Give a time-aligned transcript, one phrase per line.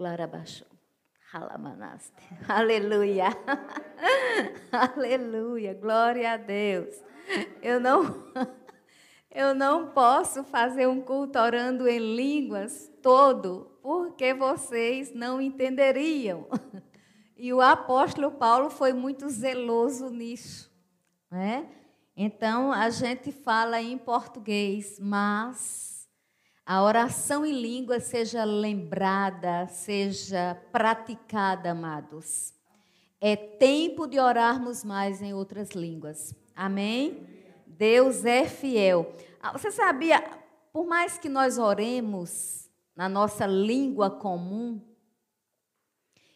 [0.00, 0.64] Glória abaixo.
[1.30, 2.22] Halamanaste.
[2.48, 3.26] Aleluia.
[4.72, 5.74] Aleluia.
[5.74, 7.04] Glória a Deus.
[7.60, 8.32] Eu não
[9.30, 16.48] eu não posso fazer um culto orando em línguas todo, porque vocês não entenderiam.
[17.36, 20.72] E o apóstolo Paulo foi muito zeloso nisso,
[21.30, 21.68] né?
[22.16, 25.89] Então a gente fala em português, mas
[26.64, 32.54] a oração em língua seja lembrada, seja praticada, amados.
[33.20, 36.34] É tempo de orarmos mais em outras línguas.
[36.54, 37.26] Amém?
[37.66, 39.14] Deus é fiel.
[39.40, 40.22] Ah, você sabia,
[40.72, 44.80] por mais que nós oremos na nossa língua comum,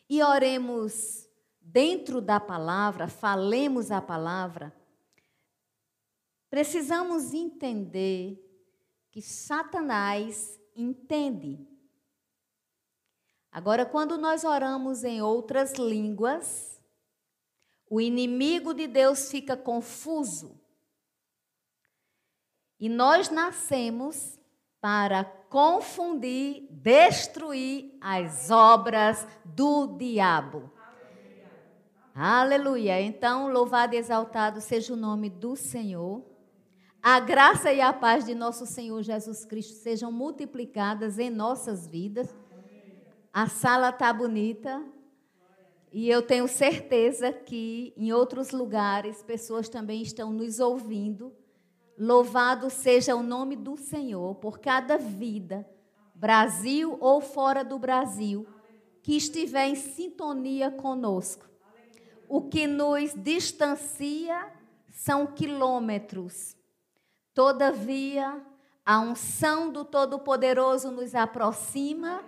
[0.09, 1.29] e oremos
[1.61, 4.75] dentro da palavra, falemos a palavra,
[6.51, 8.44] precisamos entender
[9.15, 11.65] que Satanás entende.
[13.53, 16.83] Agora, quando nós oramos em outras línguas,
[17.89, 20.61] o inimigo de Deus fica confuso.
[22.81, 24.37] E nós nascemos
[24.81, 30.73] para confundir, destruir as obras do diabo.
[32.13, 33.01] Aleluia.
[33.01, 36.34] Então, louvado e exaltado seja o nome do Senhor.
[37.05, 42.35] A graça e a paz de nosso Senhor Jesus Cristo sejam multiplicadas em nossas vidas.
[43.31, 44.83] A sala está bonita.
[45.93, 51.31] E eu tenho certeza que em outros lugares pessoas também estão nos ouvindo
[51.97, 55.69] Louvado seja o nome do Senhor por cada vida,
[56.13, 58.47] Brasil ou fora do Brasil,
[59.01, 61.49] que estiver em sintonia conosco.
[62.29, 64.53] O que nos distancia
[64.91, 66.57] são quilômetros.
[67.35, 68.41] Todavia,
[68.87, 72.23] a unção do Todo-Poderoso nos aproxima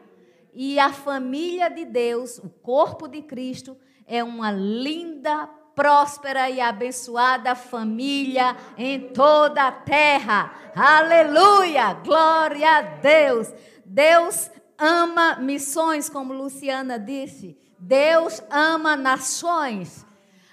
[0.53, 5.47] e a família de Deus, o corpo de Cristo, é uma linda
[5.77, 10.53] próspera e abençoada família em toda a terra.
[10.75, 11.93] Aleluia!
[11.93, 13.53] Glória a Deus.
[13.85, 17.57] Deus ama missões, como Luciana disse.
[17.79, 20.05] Deus ama nações.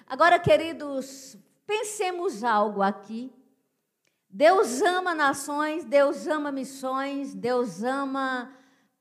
[0.05, 3.31] Agora, queridos, pensemos algo aqui.
[4.35, 8.51] Deus ama nações, Deus ama missões, Deus ama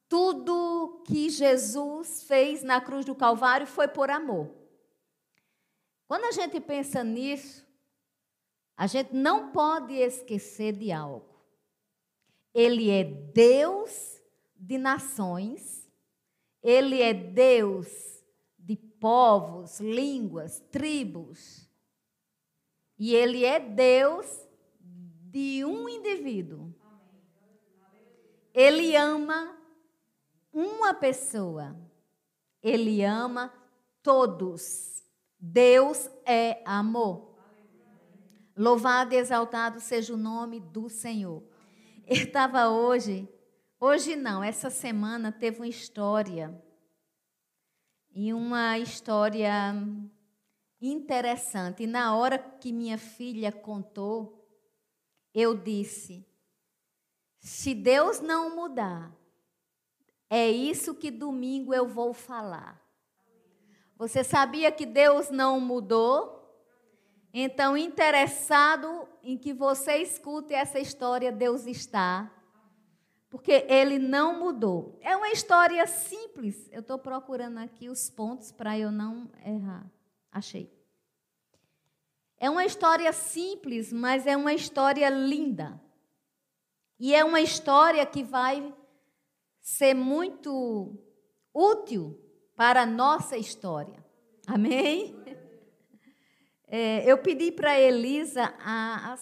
[0.06, 4.54] tudo que Jesus fez na cruz do Calvário foi por amor.
[6.06, 7.66] Quando a gente pensa nisso,
[8.76, 11.34] a gente não pode esquecer de algo.
[12.53, 14.20] Ele é Deus
[14.54, 15.88] de nações,
[16.62, 17.88] ele é Deus
[18.59, 21.66] de povos, línguas, tribos.
[22.99, 24.51] E ele é Deus
[25.32, 26.70] de um indivíduo.
[28.53, 29.56] Ele ama
[30.53, 31.75] uma pessoa.
[32.62, 33.50] Ele ama
[34.03, 35.03] todos.
[35.41, 37.34] Deus é amor.
[38.54, 41.43] Louvado e exaltado seja o nome do Senhor.
[42.06, 43.26] Eu estava hoje,
[43.81, 46.62] hoje não, essa semana teve uma história.
[48.14, 49.75] E uma história
[50.78, 51.84] interessante.
[51.84, 54.41] E na hora que minha filha contou,
[55.34, 56.26] eu disse:
[57.38, 59.12] se Deus não mudar,
[60.28, 62.81] é isso que domingo eu vou falar.
[63.97, 66.41] Você sabia que Deus não mudou?
[67.32, 72.31] Então, interessado em que você escute essa história, Deus está.
[73.31, 74.99] Porque ele não mudou.
[75.00, 76.69] É uma história simples.
[76.70, 79.91] Eu estou procurando aqui os pontos para eu não errar.
[80.31, 80.70] Achei.
[82.42, 85.80] É uma história simples, mas é uma história linda.
[86.98, 88.75] E é uma história que vai
[89.60, 90.98] ser muito
[91.54, 92.20] útil
[92.56, 94.04] para a nossa história.
[94.44, 95.14] Amém?
[96.66, 99.19] É, eu pedi para Elisa a, a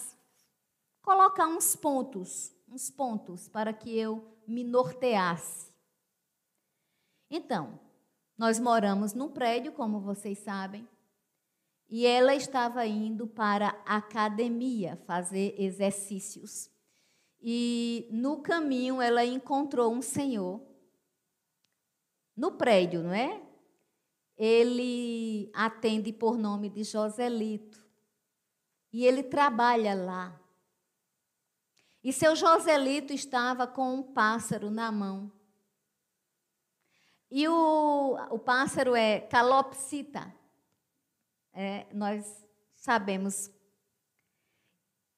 [1.03, 5.71] colocar uns pontos, uns pontos para que eu me norteasse.
[7.29, 7.79] Então,
[8.39, 10.89] nós moramos num prédio, como vocês sabem,
[11.91, 16.71] e ela estava indo para a academia fazer exercícios.
[17.43, 20.65] E no caminho ela encontrou um senhor
[22.37, 23.43] no prédio, não é?
[24.37, 27.85] Ele atende por nome de Joselito.
[28.93, 30.41] E ele trabalha lá.
[32.05, 35.31] E seu Joselito estava com um pássaro na mão.
[37.31, 40.40] E o, o pássaro é calopsita.
[41.63, 42.43] É, nós
[42.75, 43.51] sabemos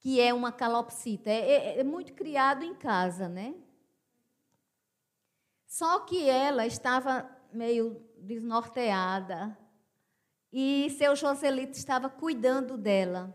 [0.01, 1.31] que é uma calopsita.
[1.31, 3.55] É, é, é muito criado em casa, né?
[5.69, 9.57] Só que ela estava meio desnorteada
[10.53, 13.33] e seu Joselito estava cuidando dela.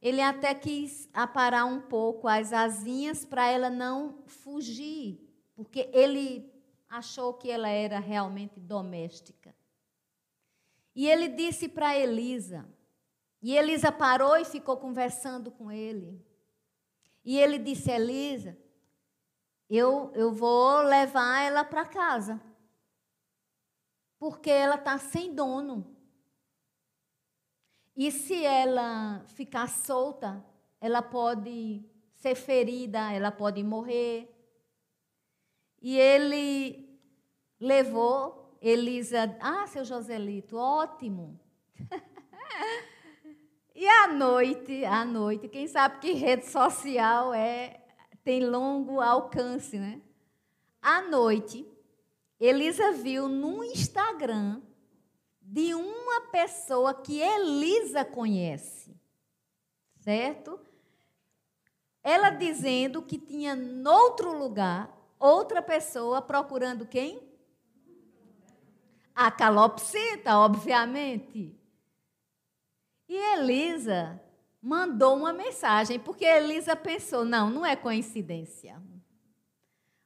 [0.00, 5.18] Ele até quis aparar um pouco as asinhas para ela não fugir,
[5.56, 6.48] porque ele
[6.88, 9.52] achou que ela era realmente doméstica.
[10.94, 12.68] E ele disse para Elisa,
[13.42, 16.24] e Elisa parou e ficou conversando com ele.
[17.24, 18.56] E ele disse: Elisa,
[19.68, 22.40] eu, eu vou levar ela para casa,
[24.18, 25.96] porque ela está sem dono.
[27.96, 30.44] E se ela ficar solta,
[30.80, 31.84] ela pode
[32.14, 34.28] ser ferida, ela pode morrer.
[35.80, 36.98] E ele
[37.58, 41.36] levou Elisa, ah, seu Joselito, ótimo.
[43.74, 47.80] e à noite, à noite, quem sabe que rede social é
[48.22, 50.00] tem longo alcance, né?
[50.80, 51.66] À noite,
[52.38, 54.62] Elisa viu no Instagram
[55.40, 58.96] de uma pessoa que Elisa conhece,
[59.98, 60.60] certo?
[62.00, 67.31] Ela dizendo que tinha noutro lugar outra pessoa procurando quem?
[69.14, 71.54] A calopsita, obviamente.
[73.08, 74.20] E Elisa
[74.60, 78.80] mandou uma mensagem, porque Elisa pensou: não, não é coincidência.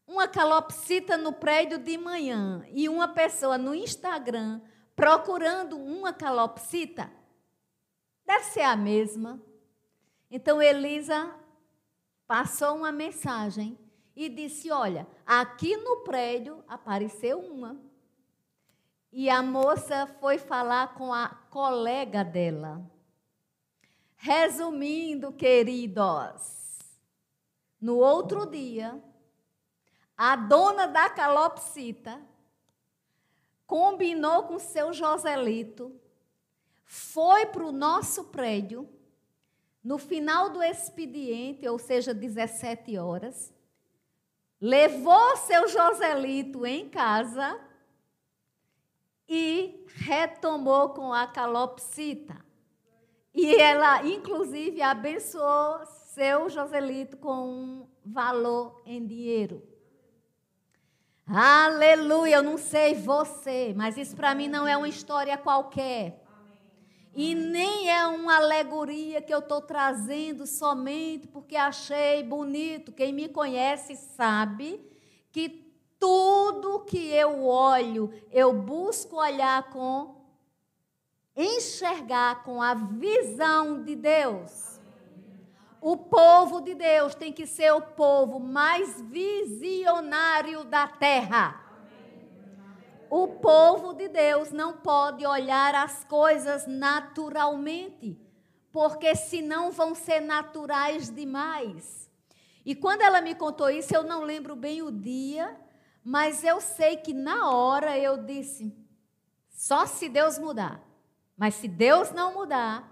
[0.07, 4.61] Uma calopsita no prédio de manhã e uma pessoa no Instagram
[4.97, 7.13] procurando uma calopsita,
[8.25, 9.41] deve ser a mesma.
[10.31, 11.33] Então Elisa
[12.27, 13.79] passou uma mensagem
[14.17, 17.79] e disse: Olha, aqui no prédio apareceu uma.
[19.19, 22.85] E a moça foi falar com a colega dela.
[24.15, 26.79] Resumindo, queridos,
[27.81, 29.03] no outro dia,
[30.19, 32.21] a dona da calopsita
[33.67, 35.99] combinou com seu Joselito,
[36.85, 38.87] foi para o nosso prédio,
[39.83, 43.51] no final do expediente, ou seja, 17 horas,
[44.61, 47.66] levou seu Joselito em casa
[50.07, 52.37] retomou com a calopsita.
[53.35, 59.63] E ela, inclusive, abençoou seu Joselito com um valor em dinheiro.
[61.27, 66.23] Aleluia, eu não sei você, mas isso para mim não é uma história qualquer.
[67.13, 72.93] E nem é uma alegoria que eu estou trazendo somente porque achei bonito.
[72.93, 74.81] Quem me conhece sabe
[75.33, 75.66] que
[76.07, 80.25] tudo que eu olho, eu busco olhar com,
[81.37, 84.81] enxergar com a visão de Deus.
[85.81, 91.61] O povo de Deus tem que ser o povo mais visionário da terra.
[93.11, 98.17] O povo de Deus não pode olhar as coisas naturalmente,
[98.71, 102.09] porque senão vão ser naturais demais.
[102.65, 105.66] E quando ela me contou isso, eu não lembro bem o dia,
[106.09, 108.73] mas eu sei que na hora eu disse:
[109.51, 110.81] só se Deus mudar.
[111.37, 112.89] Mas se Deus não mudar,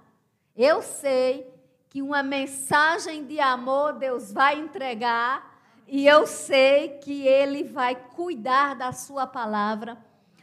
[0.57, 1.49] eu sei
[1.89, 8.75] que uma mensagem de amor Deus vai entregar e eu sei que Ele vai cuidar
[8.75, 9.97] da Sua palavra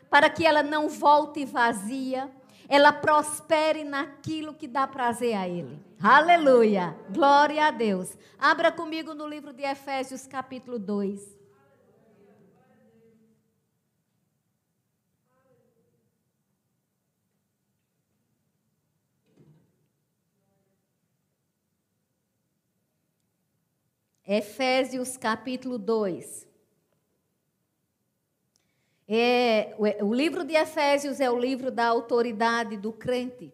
[0.09, 2.31] para que ela não volte vazia,
[2.69, 5.77] ela prospere naquilo que dá prazer a Ele.
[6.01, 6.95] Aleluia!
[7.09, 8.17] Glória a Deus.
[8.39, 11.40] Abra comigo no livro de Efésios, capítulo 2.
[24.33, 26.47] Efésios capítulo 2.
[29.05, 33.51] É, o livro de Efésios é o livro da autoridade do crente.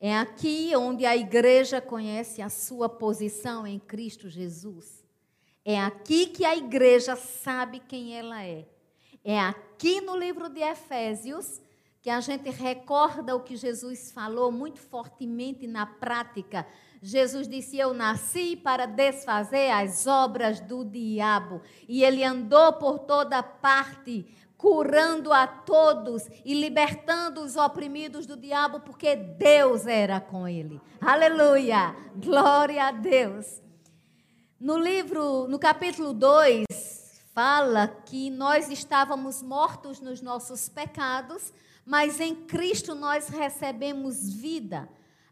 [0.00, 5.04] É aqui onde a igreja conhece a sua posição em Cristo Jesus.
[5.62, 8.66] É aqui que a igreja sabe quem ela é.
[9.22, 11.60] É aqui no livro de Efésios
[12.00, 16.66] que a gente recorda o que Jesus falou muito fortemente na prática
[17.06, 21.62] Jesus disse: Eu nasci para desfazer as obras do diabo.
[21.88, 28.80] E ele andou por toda parte, curando a todos e libertando os oprimidos do diabo,
[28.80, 30.80] porque Deus era com ele.
[31.00, 31.94] Aleluia!
[32.16, 33.62] Glória a Deus.
[34.58, 36.64] No livro, no capítulo 2,
[37.32, 41.52] fala que nós estávamos mortos nos nossos pecados,
[41.84, 44.88] mas em Cristo nós recebemos vida.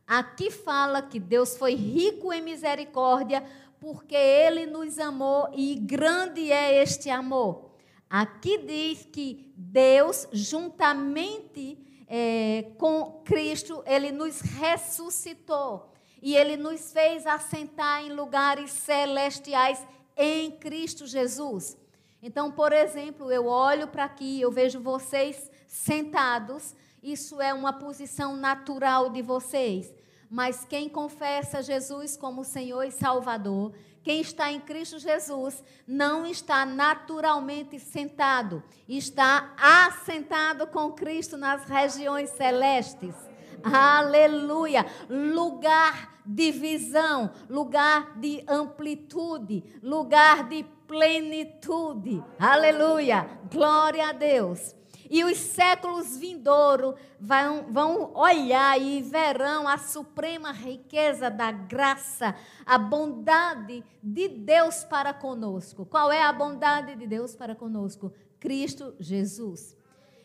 [0.07, 3.43] Aqui fala que Deus foi rico em misericórdia
[3.81, 7.71] porque ele nos amou e grande é este amor.
[8.09, 15.93] Aqui diz que Deus, juntamente é, com Cristo, ele nos ressuscitou
[16.23, 19.85] e ele nos fez assentar em lugares celestiais
[20.17, 21.77] em Cristo Jesus.
[22.23, 28.35] Então, por exemplo, eu olho para aqui, eu vejo vocês sentados, isso é uma posição
[28.35, 29.95] natural de vocês.
[30.31, 36.65] Mas quem confessa Jesus como Senhor e Salvador, quem está em Cristo Jesus, não está
[36.65, 43.15] naturalmente sentado, está assentado com Cristo nas regiões celestes.
[43.63, 44.85] Aleluia!
[45.09, 52.23] Lugar de visão, lugar de amplitude, lugar de plenitude.
[52.39, 53.29] Aleluia!
[53.51, 54.75] Glória a Deus.
[55.11, 62.35] E os séculos vindouros vão, vão olhar e verão a suprema riqueza da graça,
[62.65, 65.85] a bondade de Deus para conosco.
[65.85, 68.13] Qual é a bondade de Deus para conosco?
[68.41, 69.77] Cristo Jesus.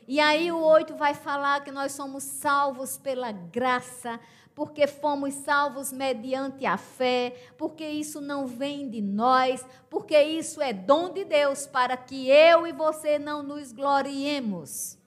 [0.08, 4.20] E aí o 8 vai falar que nós somos salvos pela graça,
[4.60, 10.74] porque fomos salvos mediante a fé, porque isso não vem de nós, porque isso é
[10.74, 14.98] dom de Deus para que eu e você não nos gloriemos.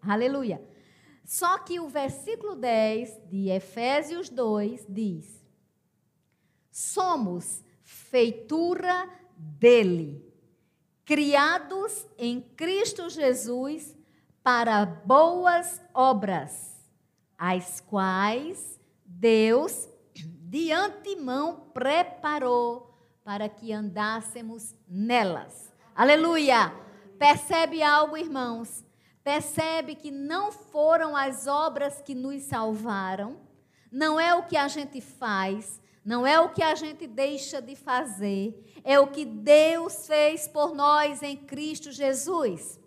[0.00, 0.66] Aleluia.
[1.22, 5.44] Só que o versículo 10 de Efésios 2 diz:
[6.70, 9.06] Somos feitura
[9.36, 10.24] dele,
[11.04, 13.94] criados em Cristo Jesus
[14.42, 16.82] para boas obras,
[17.36, 18.73] as quais
[19.16, 22.94] Deus de antemão preparou
[23.24, 25.72] para que andássemos nelas.
[25.94, 26.72] Aleluia!
[27.18, 28.84] Percebe algo, irmãos?
[29.22, 33.40] Percebe que não foram as obras que nos salvaram,
[33.90, 37.76] não é o que a gente faz, não é o que a gente deixa de
[37.76, 42.78] fazer, é o que Deus fez por nós em Cristo Jesus.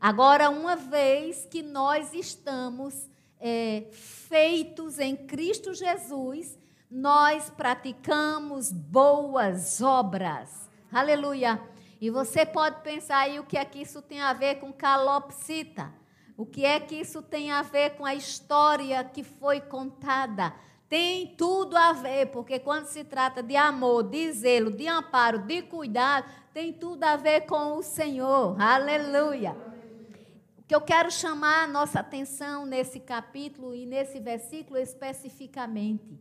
[0.00, 3.07] Agora, uma vez que nós estamos
[3.40, 6.58] é, feitos em Cristo Jesus,
[6.90, 10.68] nós praticamos boas obras.
[10.92, 11.60] Aleluia.
[12.00, 15.92] E você pode pensar aí o que é que isso tem a ver com calopsita.
[16.36, 20.54] O que é que isso tem a ver com a história que foi contada?
[20.88, 25.62] Tem tudo a ver, porque quando se trata de amor, de zelo, de amparo, de
[25.62, 28.58] cuidado, tem tudo a ver com o Senhor.
[28.58, 29.68] Aleluia
[30.68, 36.20] que eu quero chamar a nossa atenção nesse capítulo e nesse versículo especificamente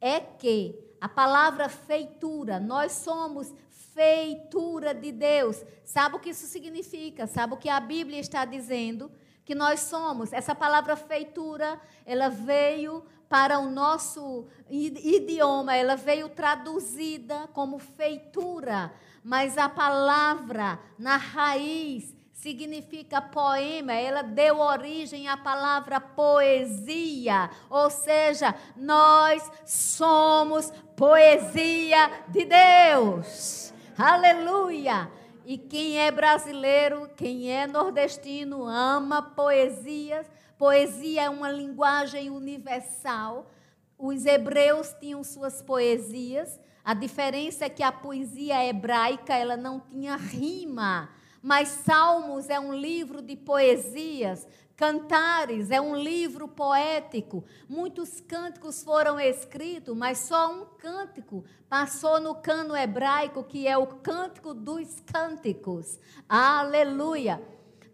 [0.00, 3.52] é que a palavra feitura, nós somos
[3.92, 5.60] feitura de Deus.
[5.84, 7.26] Sabe o que isso significa?
[7.26, 9.10] Sabe o que a Bíblia está dizendo?
[9.44, 10.32] Que nós somos.
[10.32, 18.92] Essa palavra feitura, ela veio para o nosso idioma, ela veio traduzida como feitura,
[19.24, 28.54] mas a palavra na raiz significa poema, ela deu origem à palavra poesia, ou seja,
[28.74, 33.74] nós somos poesia de Deus.
[33.96, 35.10] Aleluia!
[35.44, 40.26] E quem é brasileiro, quem é nordestino, ama poesias.
[40.56, 43.50] Poesia é uma linguagem universal.
[43.98, 46.58] Os hebreus tinham suas poesias.
[46.82, 51.10] A diferença é que a poesia hebraica ela não tinha rima
[51.42, 54.46] mas Salmos é um livro de poesias,
[54.80, 57.44] Cantares é um livro poético.
[57.68, 63.86] Muitos cânticos foram escritos, mas só um cântico passou no cano hebraico, que é o
[63.86, 65.98] cântico dos cânticos.
[66.26, 67.42] Aleluia!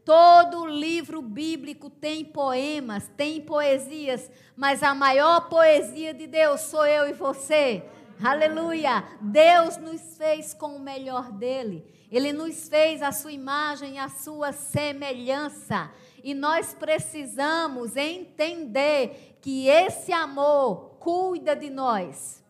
[0.04, 7.08] Todo livro bíblico tem poemas, tem poesias, mas a maior poesia de Deus sou eu
[7.08, 7.82] e você.
[8.22, 9.02] Aleluia!
[9.20, 11.84] Deus nos fez com o melhor dele.
[12.16, 15.90] Ele nos fez a sua imagem, a sua semelhança.
[16.24, 22.42] E nós precisamos entender que esse amor cuida de nós.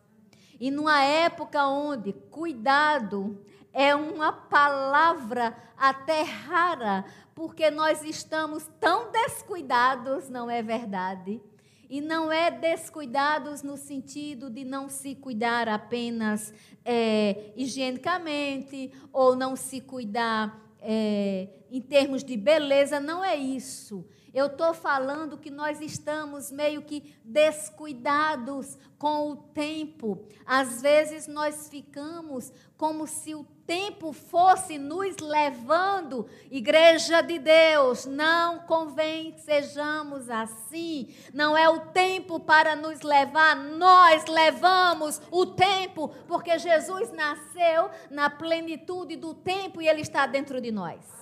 [0.57, 3.43] E numa época onde cuidado
[3.73, 7.03] é uma palavra até rara,
[7.35, 11.41] porque nós estamos tão descuidados, não é verdade?
[11.89, 16.53] E não é descuidados no sentido de não se cuidar apenas
[16.83, 24.05] é, higienicamente ou não se cuidar é, em termos de beleza, não é isso.
[24.37, 30.27] Eu estou falando que nós estamos meio que descuidados com o tempo.
[30.45, 38.59] Às vezes nós ficamos como se o tempo fosse nos levando, igreja de Deus, não
[38.59, 41.11] convém que sejamos assim.
[41.33, 48.29] Não é o tempo para nos levar, nós levamos o tempo, porque Jesus nasceu na
[48.29, 51.16] plenitude do tempo e ele está dentro de nós.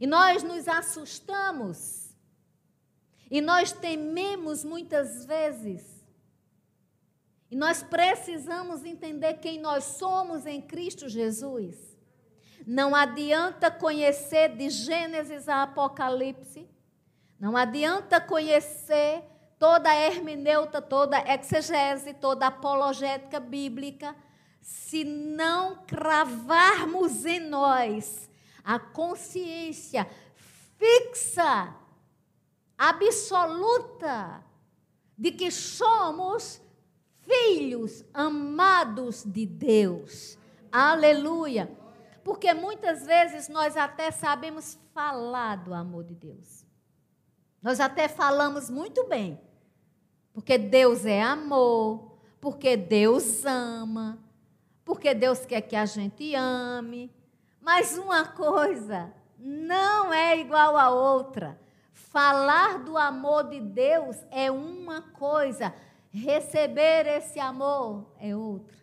[0.00, 2.16] E nós nos assustamos.
[3.30, 6.00] E nós tememos muitas vezes
[7.50, 11.76] e nós precisamos entender quem nós somos em Cristo Jesus.
[12.64, 16.68] Não adianta conhecer de Gênesis a Apocalipse,
[17.40, 19.24] não adianta conhecer
[19.58, 24.14] toda a hermeneuta, toda a exegese, toda a apologética bíblica,
[24.60, 28.29] se não cravarmos em nós
[28.70, 30.06] a consciência
[30.78, 31.74] fixa,
[32.78, 34.44] absoluta,
[35.18, 36.62] de que somos
[37.18, 40.38] filhos amados de Deus.
[40.70, 41.68] Aleluia.
[42.22, 46.64] Porque muitas vezes nós até sabemos falar do amor de Deus.
[47.60, 49.40] Nós até falamos muito bem.
[50.32, 54.16] Porque Deus é amor, porque Deus ama,
[54.84, 57.12] porque Deus quer que a gente ame.
[57.60, 61.60] Mas uma coisa não é igual a outra.
[61.92, 65.72] Falar do amor de Deus é uma coisa,
[66.12, 68.76] Receber esse amor é outro.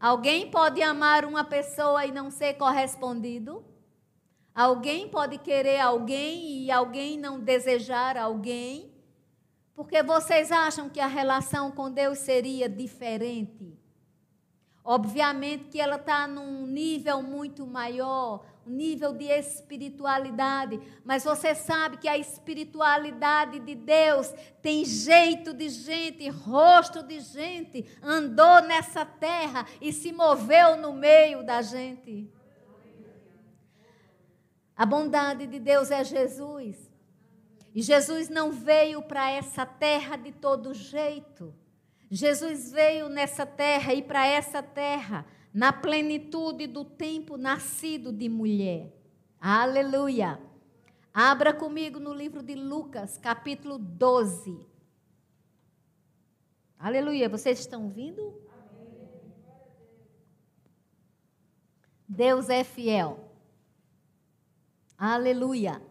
[0.00, 3.64] Alguém pode amar uma pessoa e não ser correspondido?
[4.52, 8.92] Alguém pode querer alguém e alguém não desejar alguém?
[9.72, 13.78] Porque vocês acham que a relação com Deus seria diferente?
[14.88, 21.96] Obviamente que ela está num nível muito maior, um nível de espiritualidade, mas você sabe
[21.96, 29.66] que a espiritualidade de Deus tem jeito de gente, rosto de gente, andou nessa terra
[29.80, 32.30] e se moveu no meio da gente.
[34.76, 36.76] A bondade de Deus é Jesus.
[37.74, 41.52] E Jesus não veio para essa terra de todo jeito.
[42.10, 48.92] Jesus veio nessa terra e para essa terra na plenitude do tempo nascido de mulher.
[49.40, 50.40] Aleluia.
[51.12, 54.66] Abra comigo no livro de Lucas, capítulo 12.
[56.78, 57.28] Aleluia.
[57.28, 58.38] Vocês estão ouvindo?
[62.06, 63.32] Deus é fiel.
[64.96, 65.82] Aleluia.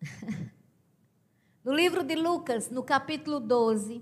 [1.66, 4.00] No livro de Lucas, no capítulo 12,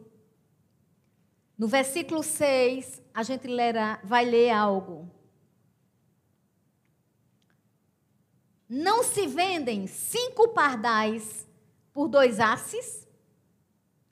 [1.56, 5.10] no versículo 6, a gente lerá, vai ler algo.
[8.68, 11.48] Não se vendem cinco pardais
[11.90, 13.08] por dois asses?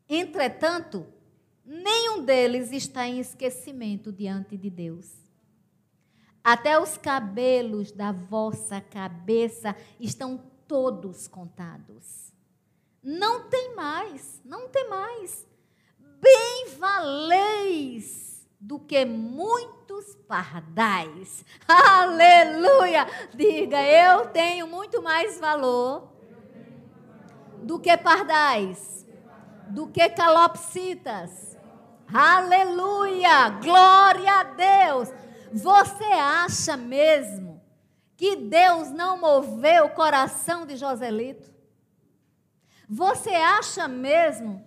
[0.09, 1.07] Entretanto,
[1.63, 5.13] nenhum deles está em esquecimento diante de Deus.
[6.43, 12.22] Até os cabelos da vossa cabeça estão todos contados.
[13.03, 15.45] Não tem mais, não tem mais
[16.21, 21.45] bem valeis do que muitos pardais.
[21.67, 23.07] Aleluia!
[23.35, 26.13] Diga, eu tenho muito mais valor
[27.61, 29.05] do que pardais,
[29.69, 31.59] do que calopsitas.
[32.13, 33.49] Aleluia!
[33.61, 35.09] Glória a Deus!
[35.53, 37.61] Você acha mesmo
[38.17, 41.53] que Deus não moveu o coração de Joselito?
[42.95, 44.63] Você acha mesmo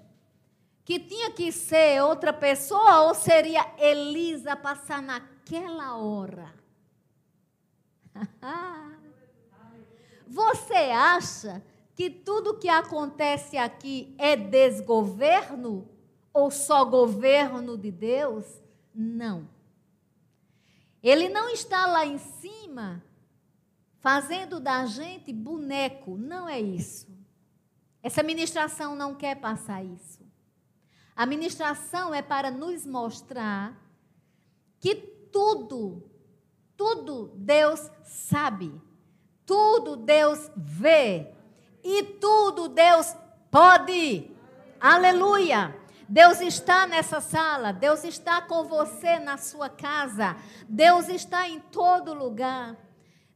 [0.84, 6.52] que tinha que ser outra pessoa ou seria Elisa passar naquela hora?
[10.26, 11.62] Você acha
[11.94, 15.88] que tudo que acontece aqui é desgoverno
[16.34, 18.60] ou só governo de Deus?
[18.92, 19.48] Não.
[21.04, 23.04] Ele não está lá em cima
[24.00, 27.15] fazendo da gente boneco, não é isso.
[28.06, 30.24] Essa ministração não quer passar isso.
[31.16, 33.76] A ministração é para nos mostrar
[34.80, 36.08] que tudo,
[36.78, 38.80] tudo Deus sabe,
[39.44, 41.32] tudo Deus vê
[41.84, 43.16] e tudo Deus
[43.50, 44.30] pode.
[44.80, 45.76] Aleluia!
[46.08, 50.38] Deus está nessa sala, Deus está com você na sua casa,
[50.70, 52.78] Deus está em todo lugar.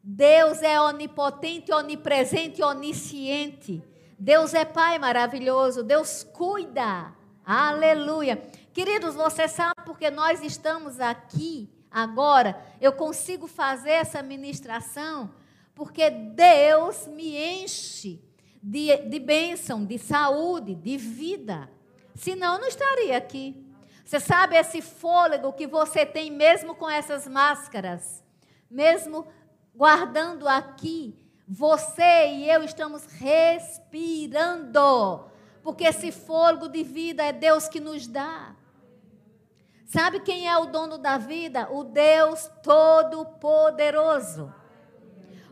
[0.03, 3.83] Deus é onipotente, onipresente, onisciente.
[4.19, 7.13] Deus é Pai maravilhoso, Deus cuida.
[7.45, 8.35] Aleluia.
[8.73, 15.33] Queridos, você sabe porque nós estamos aqui agora, eu consigo fazer essa ministração
[15.73, 18.21] porque Deus me enche
[18.61, 21.71] de, de bênção, de saúde, de vida.
[22.13, 23.65] senão eu não estaria aqui.
[24.03, 28.21] Você sabe esse fôlego que você tem mesmo com essas máscaras,
[28.69, 29.25] mesmo
[29.73, 31.17] guardando aqui,
[31.51, 34.77] você e eu estamos respirando,
[35.63, 38.55] porque esse fôlego de vida é Deus que nos dá.
[39.87, 41.67] Sabe quem é o dono da vida?
[41.71, 44.53] O Deus Todo-Poderoso.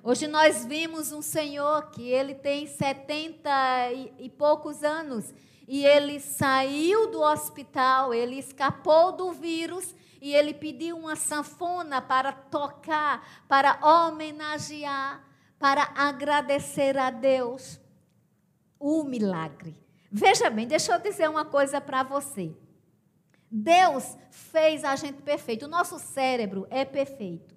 [0.04, 5.34] Hoje nós vimos um senhor que ele tem 70 e, e poucos anos
[5.68, 12.32] e ele saiu do hospital, ele escapou do vírus e ele pediu uma sanfona para
[12.32, 15.27] tocar, para homenagear,
[15.60, 17.80] para agradecer a Deus
[18.80, 19.76] o milagre.
[20.12, 22.56] Veja bem, deixa eu dizer uma coisa para você.
[23.50, 25.66] Deus fez a gente perfeito.
[25.66, 27.56] O nosso cérebro é perfeito.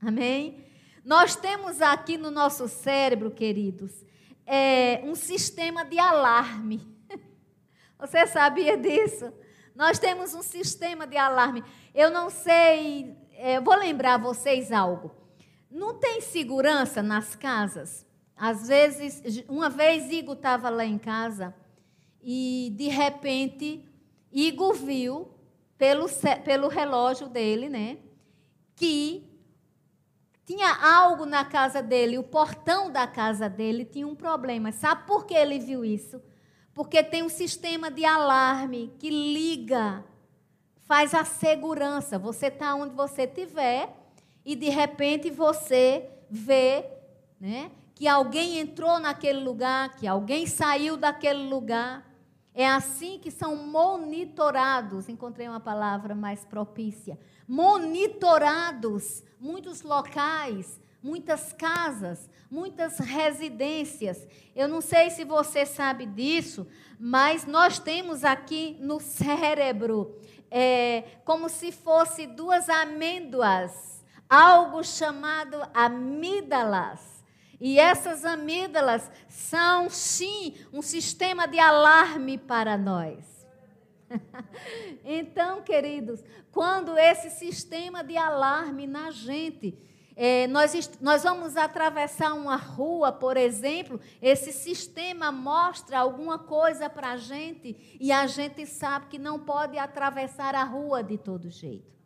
[0.00, 0.64] Amém?
[1.04, 4.04] Nós temos aqui no nosso cérebro, queridos,
[4.46, 6.86] é, um sistema de alarme.
[7.98, 9.32] Você sabia disso?
[9.74, 11.62] Nós temos um sistema de alarme.
[11.94, 15.14] Eu não sei, é, vou lembrar vocês algo.
[15.70, 18.06] Não tem segurança nas casas?
[18.36, 21.54] Às vezes, uma vez Igor estava lá em casa
[22.22, 23.84] e de repente
[24.32, 25.28] Igor viu
[25.76, 26.06] pelo,
[26.44, 27.98] pelo relógio dele, né?
[28.76, 29.28] Que
[30.44, 34.72] tinha algo na casa dele, o portão da casa dele tinha um problema.
[34.72, 36.22] Sabe por que ele viu isso?
[36.72, 40.04] Porque tem um sistema de alarme que liga,
[40.86, 42.18] faz a segurança.
[42.18, 43.97] Você está onde você estiver
[44.48, 46.86] e de repente você vê,
[47.38, 47.70] né?
[47.94, 52.10] Que alguém entrou naquele lugar, que alguém saiu daquele lugar.
[52.54, 57.20] É assim que são monitorados, encontrei uma palavra mais propícia.
[57.46, 64.26] Monitorados muitos locais, muitas casas, muitas residências.
[64.56, 66.66] Eu não sei se você sabe disso,
[66.98, 70.18] mas nós temos aqui no cérebro
[70.50, 73.97] é, como se fosse duas amêndoas,
[74.28, 77.24] algo chamado amígdalas.
[77.60, 83.46] E essas amígdalas são, sim, um sistema de alarme para nós.
[85.04, 89.76] então, queridos, quando esse sistema de alarme na gente,
[90.14, 97.12] é, nós, nós vamos atravessar uma rua, por exemplo, esse sistema mostra alguma coisa para
[97.12, 101.97] a gente e a gente sabe que não pode atravessar a rua de todo jeito.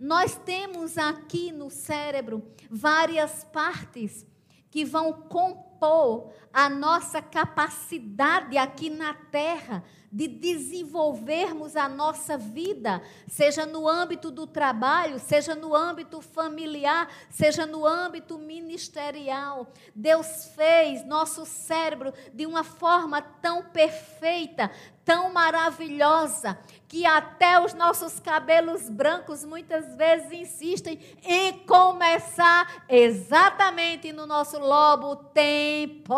[0.00, 4.26] Nós temos aqui no cérebro várias partes
[4.70, 13.64] que vão compor a nossa capacidade aqui na terra de desenvolvermos a nossa vida, seja
[13.64, 19.72] no âmbito do trabalho, seja no âmbito familiar, seja no âmbito ministerial.
[19.94, 24.70] Deus fez nosso cérebro de uma forma tão perfeita,
[25.10, 34.24] tão maravilhosa, que até os nossos cabelos brancos muitas vezes insistem em começar exatamente no
[34.24, 36.14] nosso lobo temporal.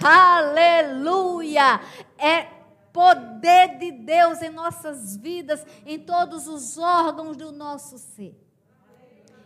[0.00, 1.80] Aleluia!
[2.16, 2.44] É
[2.92, 8.40] poder de Deus em nossas vidas, em todos os órgãos do nosso ser.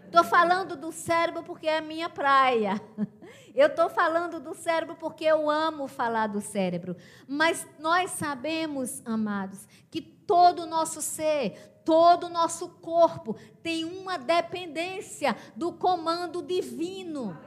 [0.04, 2.78] Estou falando do cérebro porque é a minha praia.
[3.54, 6.96] Eu estou falando do cérebro porque eu amo falar do cérebro.
[7.28, 14.18] Mas nós sabemos, amados, que todo o nosso ser, todo o nosso corpo tem uma
[14.18, 17.38] dependência do comando divino.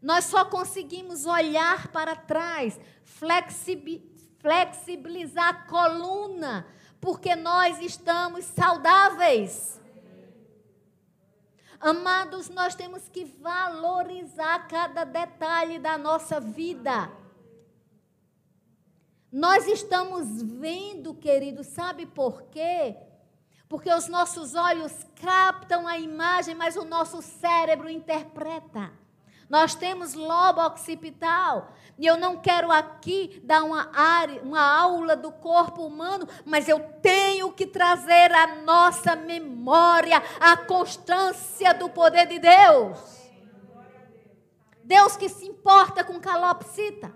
[0.00, 6.66] Nós só conseguimos olhar para trás, flexibilizar a coluna,
[7.00, 9.80] porque nós estamos saudáveis.
[11.86, 17.08] Amados, nós temos que valorizar cada detalhe da nossa vida.
[19.30, 22.96] Nós estamos vendo, querido, sabe por quê?
[23.68, 28.92] Porque os nossos olhos captam a imagem, mas o nosso cérebro interpreta.
[29.48, 31.72] Nós temos lobo occipital.
[31.98, 36.80] E eu não quero aqui dar uma, área, uma aula do corpo humano, mas eu
[37.00, 42.98] tenho que trazer à nossa memória a constância do poder de Deus.
[44.82, 47.12] Deus que se importa com calopsita.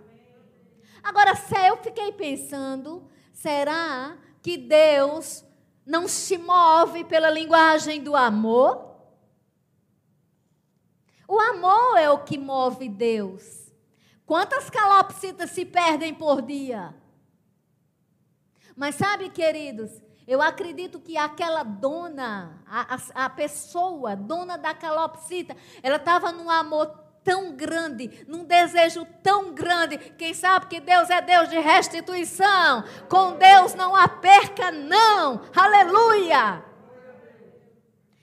[1.02, 5.44] Agora, se eu fiquei pensando, será que Deus
[5.86, 8.89] não se move pela linguagem do amor?
[11.30, 13.72] O amor é o que move Deus.
[14.26, 16.92] Quantas calopsitas se perdem por dia?
[18.74, 19.92] Mas sabe, queridos,
[20.26, 26.50] eu acredito que aquela dona, a, a, a pessoa, dona da calopsita, ela estava num
[26.50, 29.98] amor tão grande, num desejo tão grande.
[29.98, 32.82] Quem sabe que Deus é Deus de restituição.
[33.08, 35.42] Com Deus não há perca, não.
[35.54, 36.69] Aleluia!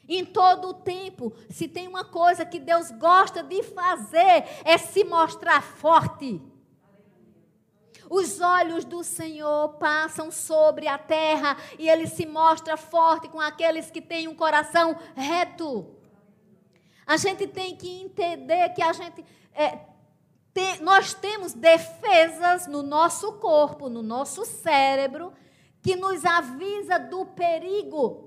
[0.08, 5.04] Em todo o tempo, se tem uma coisa que Deus gosta de fazer, é se
[5.04, 6.42] mostrar forte.
[8.10, 13.92] Os olhos do Senhor passam sobre a terra e ele se mostra forte com aqueles
[13.92, 15.86] que têm um coração reto.
[17.06, 19.80] A gente tem que entender que a gente é,
[20.54, 25.34] tem, nós temos defesas no nosso corpo, no nosso cérebro,
[25.82, 28.27] que nos avisa do perigo.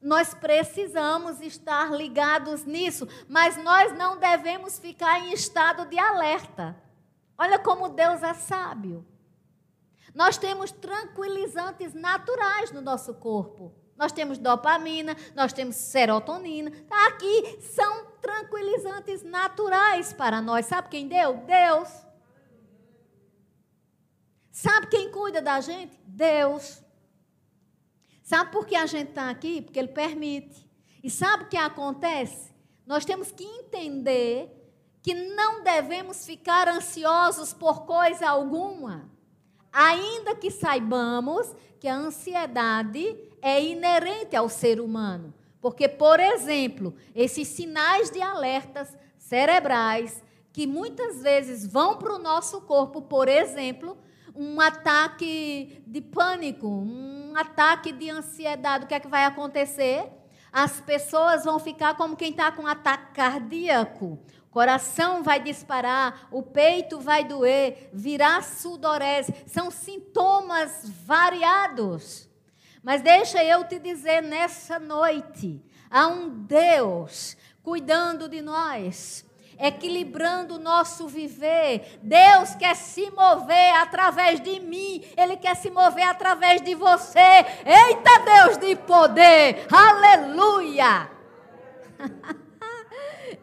[0.00, 6.74] Nós precisamos estar ligados nisso, mas nós não devemos ficar em estado de alerta.
[7.36, 9.06] Olha como Deus é sábio.
[10.14, 13.74] Nós temos tranquilizantes naturais no nosso corpo.
[13.96, 16.70] Nós temos dopamina, nós temos serotonina.
[16.88, 20.66] Tá aqui são tranquilizantes naturais para nós.
[20.66, 21.36] Sabe quem deu?
[21.46, 21.88] Deus.
[24.50, 25.98] Sabe quem cuida da gente?
[26.06, 26.82] Deus.
[28.30, 29.60] Sabe por que a gente está aqui?
[29.60, 30.64] Porque Ele permite.
[31.02, 32.54] E sabe o que acontece?
[32.86, 39.10] Nós temos que entender que não devemos ficar ansiosos por coisa alguma,
[39.72, 45.34] ainda que saibamos que a ansiedade é inerente ao ser humano.
[45.60, 52.60] Porque, por exemplo, esses sinais de alertas cerebrais que muitas vezes vão para o nosso
[52.60, 53.98] corpo, por exemplo,
[54.34, 60.04] um ataque de pânico, um ataque de ansiedade, o que é que vai acontecer?
[60.52, 64.18] As pessoas vão ficar como quem está com um ataque cardíaco
[64.50, 69.32] coração vai disparar, o peito vai doer, virá sudorese.
[69.46, 72.28] São sintomas variados.
[72.82, 79.24] Mas deixa eu te dizer nessa noite, há um Deus cuidando de nós,
[79.60, 81.98] equilibrando o nosso viver.
[82.02, 87.18] Deus quer se mover através de mim, Ele quer se mover através de você.
[87.18, 89.66] Eita Deus de poder!
[89.70, 91.10] Aleluia!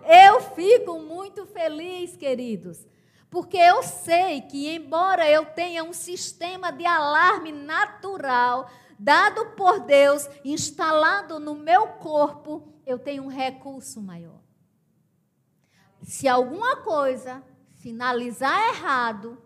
[0.09, 2.85] Eu fico muito feliz, queridos,
[3.29, 10.29] porque eu sei que, embora eu tenha um sistema de alarme natural, dado por Deus,
[10.45, 14.36] instalado no meu corpo, eu tenho um recurso maior.
[16.07, 17.43] Se alguma coisa
[17.81, 19.37] sinalizar errado,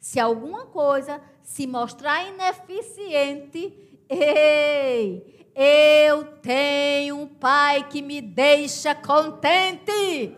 [0.00, 3.72] se alguma coisa se mostrar ineficiente,
[4.08, 10.36] ei, eu tenho um pai que me deixa contente.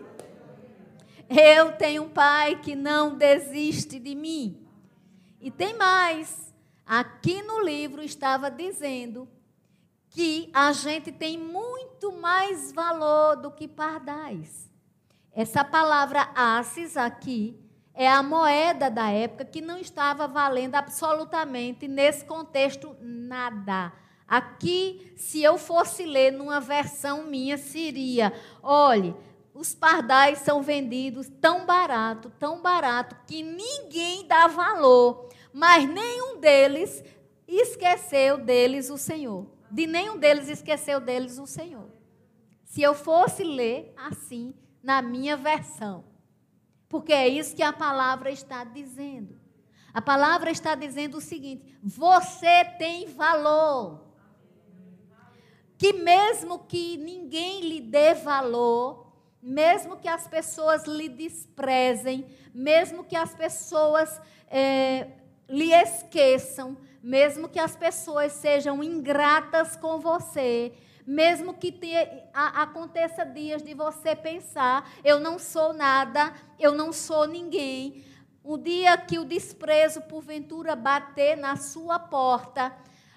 [1.31, 4.69] Eu tenho um pai que não desiste de mim.
[5.41, 6.53] E tem mais.
[6.85, 9.27] Aqui no livro estava dizendo
[10.11, 14.74] que a gente tem muito mais valor do que pardais.
[15.35, 17.59] Essa palavra assis aqui
[17.93, 23.93] é a moeda da época que não estava valendo absolutamente nesse contexto nada
[24.27, 29.15] Aqui, se eu fosse ler numa versão minha, seria: olhe,
[29.53, 37.05] os pardais são vendidos tão barato, tão barato, que ninguém dá valor, mas nenhum deles
[37.47, 39.47] esqueceu deles o Senhor.
[39.71, 41.89] De nenhum deles esqueceu deles o Senhor.
[42.65, 46.05] Se eu fosse ler assim, na minha versão.
[46.89, 49.41] Porque é isso que a palavra está dizendo.
[49.93, 54.05] A palavra está dizendo o seguinte: você tem valor
[55.77, 63.17] que mesmo que ninguém lhe dê valor, mesmo que as pessoas lhe desprezem, mesmo que
[63.17, 65.09] as pessoas é,
[65.49, 70.73] lhe esqueçam, mesmo que as pessoas sejam ingratas com você,
[71.07, 71.75] mesmo que
[72.33, 78.05] a, aconteça dias de você pensar, eu não sou nada, eu não sou ninguém.
[78.43, 82.75] O dia que o desprezo porventura bater na sua porta,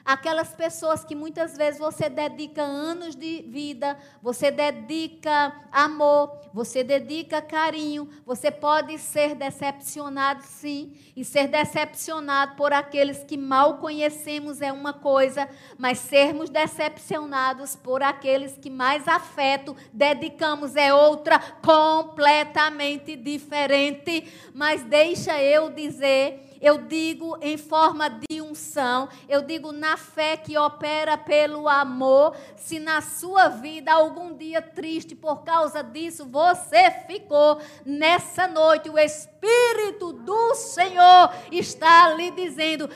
[0.07, 7.41] aquelas pessoas que muitas vezes você dedica anos de vida, você dedica amor, você dedica
[7.41, 14.71] carinho, você pode ser decepcionado sim, e ser decepcionado por aqueles que mal conhecemos é
[14.71, 24.31] uma coisa, mas sermos decepcionados por aqueles que mais afeto dedicamos é outra completamente diferente.
[24.53, 30.57] Mas deixa eu dizer eu digo em forma de unção, eu digo na fé que
[30.57, 32.35] opera pelo amor.
[32.55, 38.97] Se na sua vida algum dia triste por causa disso você ficou, nessa noite o
[38.97, 42.89] Espírito do Senhor está lhe dizendo: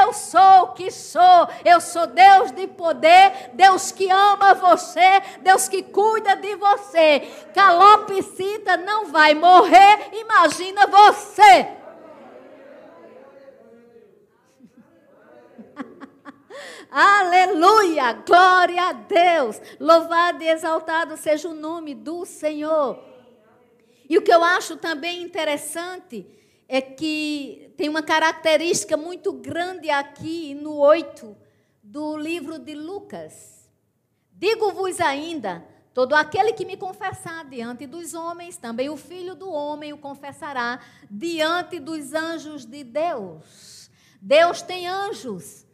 [0.00, 5.68] Eu sou o que sou, eu sou Deus de poder, Deus que ama você, Deus
[5.68, 7.20] que cuida de você.
[7.54, 11.81] Calopsita não vai morrer, imagina você.
[16.90, 18.12] Aleluia!
[18.12, 19.60] Glória a Deus!
[19.80, 23.02] Louvado e exaltado seja o nome do Senhor.
[24.08, 26.26] E o que eu acho também interessante
[26.68, 31.36] é que tem uma característica muito grande aqui no 8
[31.82, 33.70] do livro de Lucas.
[34.32, 39.92] Digo-vos ainda: todo aquele que me confessar diante dos homens, também o filho do homem
[39.92, 43.90] o confessará diante dos anjos de Deus.
[44.20, 45.66] Deus tem anjos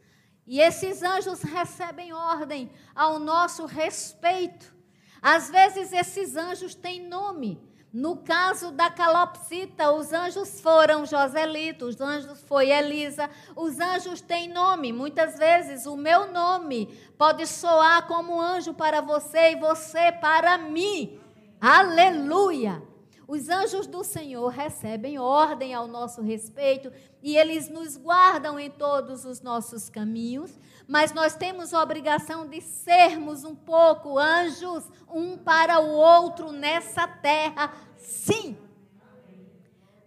[0.49, 4.73] e esses anjos recebem ordem ao nosso respeito.
[5.21, 7.61] Às vezes esses anjos têm nome.
[7.93, 13.29] No caso da calopsita, os anjos foram Joselito, os anjos foi Elisa.
[13.55, 14.91] Os anjos têm nome.
[14.91, 21.19] Muitas vezes o meu nome pode soar como anjo para você e você para mim.
[21.61, 22.81] Aleluia!
[23.27, 29.25] Os anjos do Senhor recebem ordem ao nosso respeito e eles nos guardam em todos
[29.25, 35.79] os nossos caminhos, mas nós temos a obrigação de sermos um pouco anjos um para
[35.79, 38.57] o outro nessa terra, sim.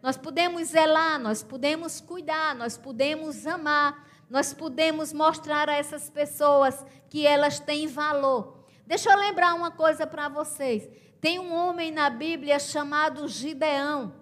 [0.03, 6.85] Nós podemos zelar, nós podemos cuidar, nós podemos amar, nós podemos mostrar a essas pessoas
[7.09, 8.65] que elas têm valor.
[8.87, 10.89] Deixa eu lembrar uma coisa para vocês.
[11.21, 14.22] Tem um homem na Bíblia chamado Gideão.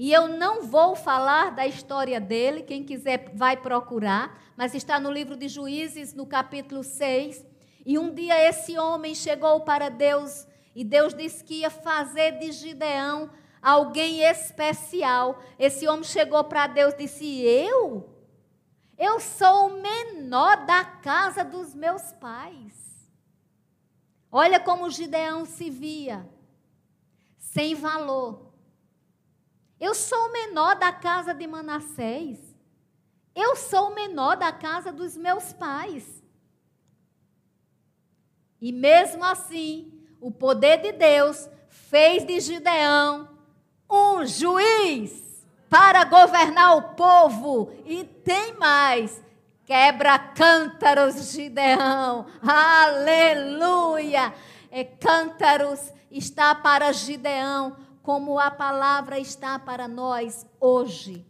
[0.00, 5.10] E eu não vou falar da história dele, quem quiser vai procurar, mas está no
[5.10, 7.44] livro de Juízes, no capítulo 6.
[7.84, 12.52] E um dia esse homem chegou para Deus e Deus disse que ia fazer de
[12.52, 13.28] Gideão
[13.60, 15.42] alguém especial.
[15.58, 18.08] Esse homem chegou para Deus e disse: Eu?
[18.96, 23.10] Eu sou o menor da casa dos meus pais.
[24.30, 26.24] Olha como Gideão se via
[27.36, 28.47] sem valor.
[29.80, 32.38] Eu sou o menor da casa de Manassés.
[33.34, 36.22] Eu sou o menor da casa dos meus pais.
[38.60, 43.28] E mesmo assim, o poder de Deus fez de Gideão
[43.88, 47.72] um juiz para governar o povo.
[47.86, 49.22] E tem mais.
[49.64, 52.26] Quebra cântaros, Gideão.
[52.42, 54.34] Aleluia.
[54.70, 57.76] É cântaros está para Gideão,
[58.08, 61.26] como a palavra está para nós hoje.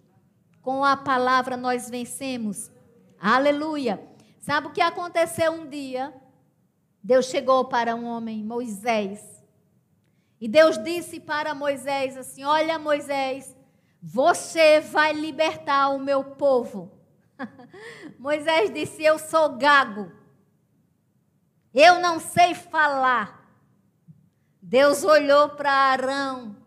[0.62, 2.70] Com a palavra nós vencemos.
[3.18, 4.00] Aleluia.
[4.38, 6.14] Sabe o que aconteceu um dia?
[7.02, 9.44] Deus chegou para um homem, Moisés.
[10.40, 13.56] E Deus disse para Moisés assim: Olha, Moisés,
[14.00, 16.92] você vai libertar o meu povo.
[18.20, 20.12] Moisés disse: Eu sou gago.
[21.74, 23.36] Eu não sei falar.
[24.62, 26.57] Deus olhou para Arão,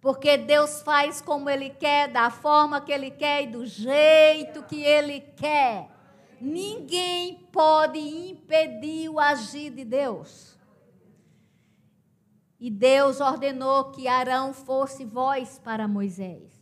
[0.00, 4.82] porque Deus faz como Ele quer, da forma que Ele quer e do jeito que
[4.82, 5.88] Ele quer.
[6.40, 10.56] Ninguém pode impedir o agir de Deus.
[12.60, 16.58] E Deus ordenou que Arão fosse voz para Moisés.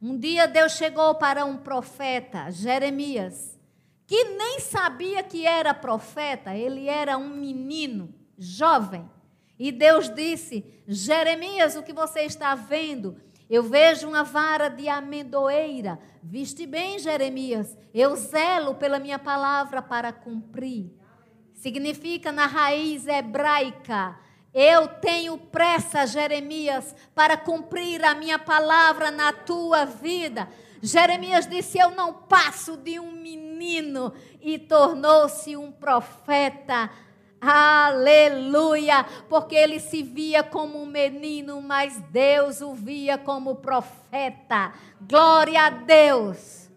[0.00, 3.58] Um dia Deus chegou para um profeta, Jeremias,
[4.06, 9.08] que nem sabia que era profeta, ele era um menino, jovem.
[9.58, 13.16] E Deus disse: Jeremias, o que você está vendo?
[13.48, 15.98] Eu vejo uma vara de amendoeira.
[16.22, 20.90] Viste bem, Jeremias, eu zelo pela minha palavra para cumprir.
[21.52, 24.18] Significa na raiz hebraica.
[24.52, 30.48] Eu tenho pressa, Jeremias, para cumprir a minha palavra na tua vida.
[30.80, 36.90] Jeremias disse: Eu não passo de um menino e tornou-se um profeta.
[37.46, 39.04] Aleluia!
[39.28, 44.72] Porque ele se via como um menino, mas Deus o via como profeta.
[45.00, 46.70] Glória a Deus!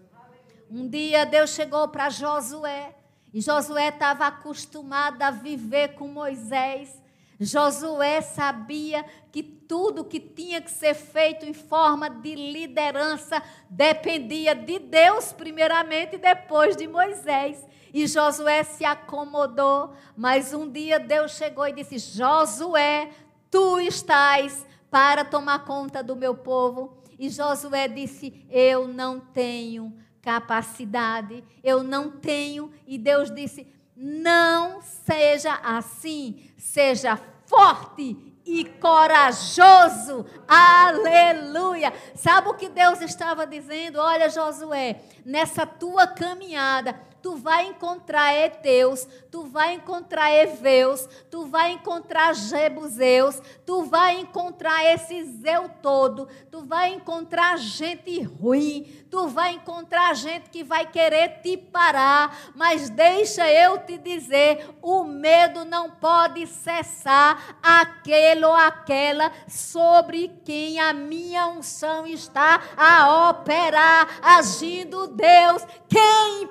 [0.70, 2.94] Um dia Deus chegou para Josué,
[3.34, 7.02] e Josué estava acostumado a viver com Moisés.
[7.40, 14.80] Josué sabia que tudo que tinha que ser feito em forma de liderança dependia de
[14.80, 17.64] Deus, primeiramente, e depois de Moisés.
[17.98, 23.10] E Josué se acomodou, mas um dia Deus chegou e disse: Josué,
[23.50, 26.96] tu estás para tomar conta do meu povo.
[27.18, 32.72] E Josué disse: Eu não tenho capacidade, eu não tenho.
[32.86, 33.66] E Deus disse:
[33.96, 38.16] Não seja assim, seja forte
[38.46, 40.24] e corajoso.
[40.48, 41.92] Aleluia!
[42.14, 44.00] Sabe o que Deus estava dizendo?
[44.00, 51.72] Olha, Josué, nessa tua caminhada, tu vai encontrar Eteus, tu vai encontrar Eveus, tu vai
[51.72, 59.54] encontrar Jebuseus, tu vai encontrar esse Zeu todo, tu vai encontrar gente ruim, tu vai
[59.54, 65.90] encontrar gente que vai querer te parar, mas deixa eu te dizer, o medo não
[65.90, 75.66] pode cessar aquele ou aquela sobre quem a minha unção está a operar, agindo Deus,
[75.90, 76.48] quem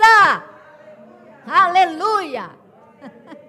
[0.00, 0.44] impedirá?
[1.46, 2.50] Aleluia!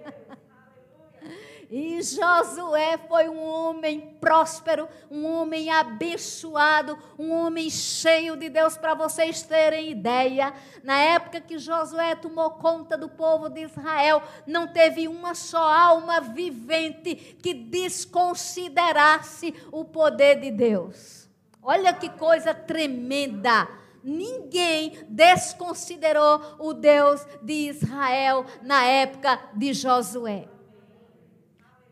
[1.73, 8.93] E Josué foi um homem próspero, um homem abençoado, um homem cheio de Deus, para
[8.93, 10.53] vocês terem ideia.
[10.83, 16.19] Na época que Josué tomou conta do povo de Israel, não teve uma só alma
[16.19, 21.29] vivente que desconsiderasse o poder de Deus.
[21.63, 23.65] Olha que coisa tremenda
[24.03, 30.47] ninguém desconsiderou o Deus de Israel na época de Josué.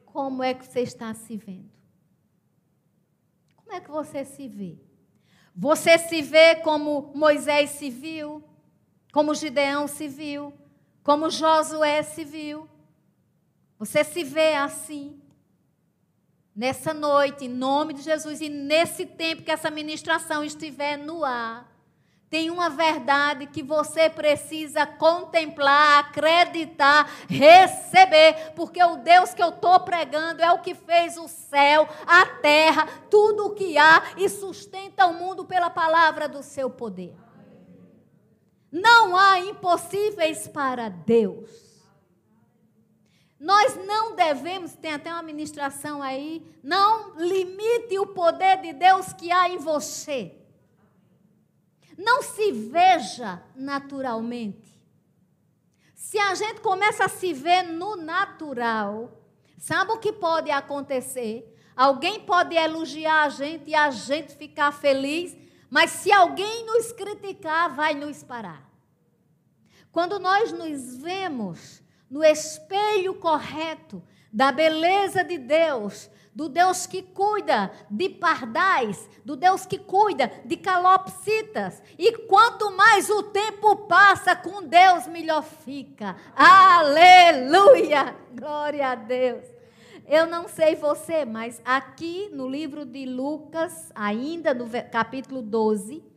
[0.06, 1.70] Como é que você está se vendo?
[3.56, 4.80] Como é que você se vê?
[5.56, 8.44] Você se vê como Moisés se viu,
[9.12, 10.54] como Gideão se viu,
[11.04, 12.68] como Josué se viu.
[13.78, 15.22] Você se vê assim.
[16.56, 21.69] Nessa noite, em nome de Jesus, e nesse tempo que essa ministração estiver no ar,
[22.30, 29.80] tem uma verdade que você precisa contemplar, acreditar, receber, porque o Deus que eu estou
[29.80, 35.08] pregando é o que fez o céu, a terra, tudo o que há e sustenta
[35.08, 37.16] o mundo pela palavra do seu poder.
[38.72, 41.50] Não há impossíveis para Deus.
[43.40, 49.32] Nós não devemos, tem até uma ministração aí, não limite o poder de Deus que
[49.32, 50.39] há em você.
[52.00, 54.74] Não se veja naturalmente.
[55.94, 59.22] Se a gente começa a se ver no natural,
[59.58, 61.54] sabe o que pode acontecer?
[61.76, 65.36] Alguém pode elogiar a gente e a gente ficar feliz,
[65.70, 68.64] mas se alguém nos criticar, vai nos parar.
[69.92, 77.72] Quando nós nos vemos no espelho correto da beleza de Deus, do Deus que cuida
[77.90, 81.82] de pardais, do Deus que cuida de calopsitas.
[81.98, 86.16] E quanto mais o tempo passa com Deus, melhor fica.
[86.36, 88.16] Aleluia!
[88.34, 89.46] Glória a Deus.
[90.08, 96.10] Eu não sei você, mas aqui no livro de Lucas, ainda no capítulo 12,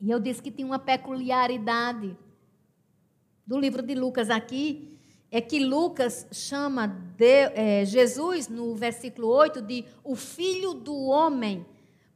[0.00, 2.16] E eu disse que tinha uma peculiaridade
[3.50, 4.96] do livro de Lucas aqui
[5.28, 11.66] é que Lucas chama de, é, Jesus, no versículo 8, de o filho do homem,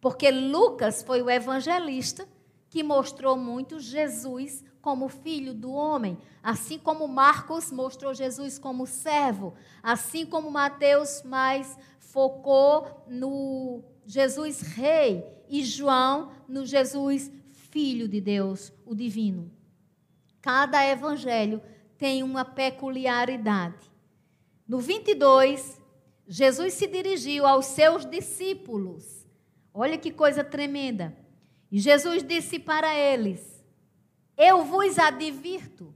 [0.01, 2.25] porque Lucas foi o evangelista
[2.71, 9.55] que mostrou muito Jesus como filho do homem, assim como Marcos mostrou Jesus como servo,
[9.83, 18.73] assim como Mateus mais focou no Jesus rei e João no Jesus filho de Deus,
[18.87, 19.51] o divino.
[20.45, 21.63] Cada evangelho
[21.97, 23.91] tem uma peculiaridade.
[24.69, 25.81] No 22,
[26.29, 29.27] Jesus se dirigiu aos seus discípulos.
[29.73, 31.17] Olha que coisa tremenda.
[31.73, 33.65] E Jesus disse para eles:
[34.37, 35.95] Eu vos advirto,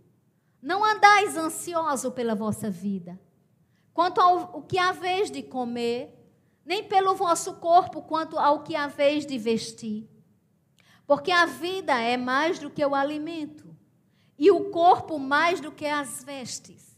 [0.63, 3.21] não andais ansioso pela vossa vida,
[3.93, 6.27] quanto ao que haveis de comer,
[6.65, 10.09] nem pelo vosso corpo quanto ao que haveis de vestir.
[11.07, 13.68] Porque a vida é mais do que o alimento
[14.39, 16.97] e o corpo mais do que as vestes.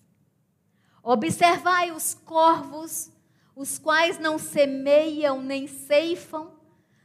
[1.03, 3.11] Observai os corvos,
[3.57, 6.53] os quais não semeiam nem ceifam,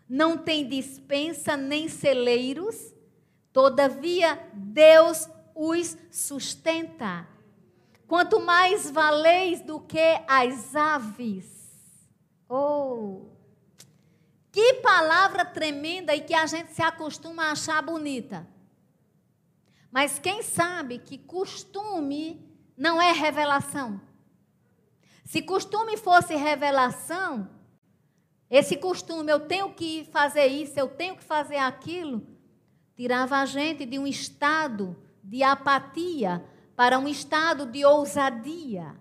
[0.08, 2.94] não têm dispensa nem celeiros,
[3.54, 7.28] todavia Deus os sustenta.
[8.08, 11.46] Quanto mais valeis do que as aves.
[12.48, 13.26] Oh!
[14.52, 18.48] Que palavra tremenda e que a gente se acostuma a achar bonita.
[19.96, 24.02] Mas quem sabe que costume não é revelação?
[25.24, 27.50] Se costume fosse revelação,
[28.50, 32.28] esse costume, eu tenho que fazer isso, eu tenho que fazer aquilo,
[32.94, 36.44] tirava a gente de um estado de apatia
[36.76, 39.00] para um estado de ousadia.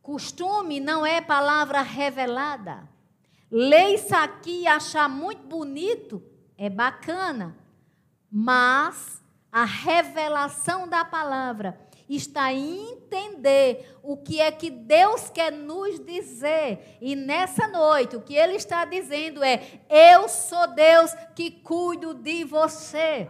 [0.00, 2.88] Costume não é palavra revelada.
[3.50, 6.22] Ler isso aqui e achar muito bonito
[6.56, 7.58] é bacana,
[8.30, 9.18] mas
[9.50, 11.78] a revelação da palavra
[12.08, 16.98] está em entender o que é que Deus quer nos dizer.
[17.00, 22.44] E nessa noite, o que Ele está dizendo é: Eu sou Deus que cuido de
[22.44, 23.28] você.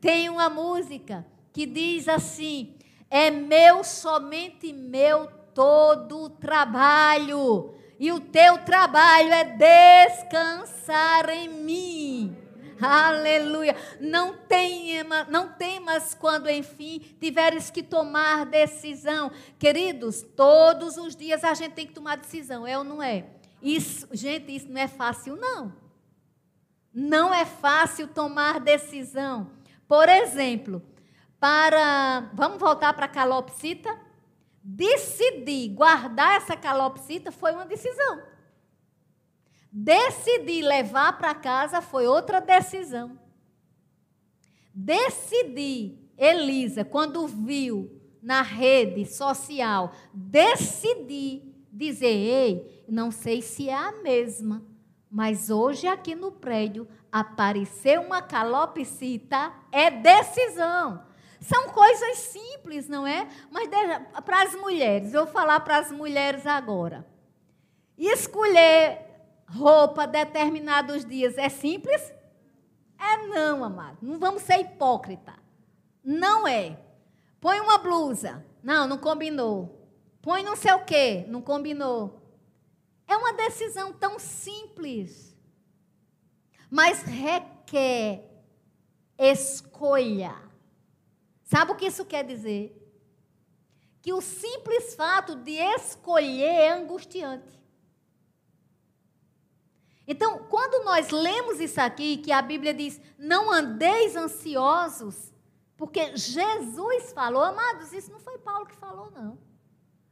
[0.00, 2.74] Tem uma música que diz assim:
[3.10, 7.74] É meu, somente meu, todo o trabalho.
[7.98, 12.43] E o teu trabalho é descansar em mim.
[12.80, 13.76] Aleluia.
[14.00, 19.30] Não temas, não temas quando, enfim, tiveres que tomar decisão.
[19.58, 23.26] Queridos, todos os dias a gente tem que tomar decisão, é ou não é?
[23.62, 25.72] Isso, gente, isso não é fácil, não.
[26.92, 29.50] Não é fácil tomar decisão.
[29.88, 30.82] Por exemplo,
[31.40, 32.30] para.
[32.34, 33.98] Vamos voltar para a calopsita?
[34.62, 38.22] Decidir guardar essa calopsita foi uma decisão.
[39.76, 43.18] Decidir levar para casa foi outra decisão.
[44.72, 53.90] Decidir, Elisa, quando viu na rede social, decidir dizer: ei, não sei se é a
[54.00, 54.64] mesma,
[55.10, 61.02] mas hoje aqui no prédio apareceu uma calopsita, é decisão.
[61.40, 63.28] São coisas simples, não é?
[63.50, 63.68] Mas
[64.24, 67.04] para as mulheres, eu vou falar para as mulheres agora.
[67.98, 69.03] Escolher
[69.46, 72.12] roupa determinados dias é simples?
[72.98, 73.98] É não, amado.
[74.02, 75.34] Não vamos ser hipócrita.
[76.02, 76.78] Não é.
[77.40, 78.44] Põe uma blusa.
[78.62, 79.88] Não, não combinou.
[80.22, 81.24] Põe não sei o quê.
[81.28, 82.22] Não combinou.
[83.06, 85.36] É uma decisão tão simples.
[86.70, 88.24] Mas requer
[89.18, 90.34] escolha.
[91.42, 92.80] Sabe o que isso quer dizer?
[94.00, 97.63] Que o simples fato de escolher é angustiante.
[100.06, 105.32] Então, quando nós lemos isso aqui, que a Bíblia diz: não andeis ansiosos,
[105.76, 109.38] porque Jesus falou, amados, isso não foi Paulo que falou, não.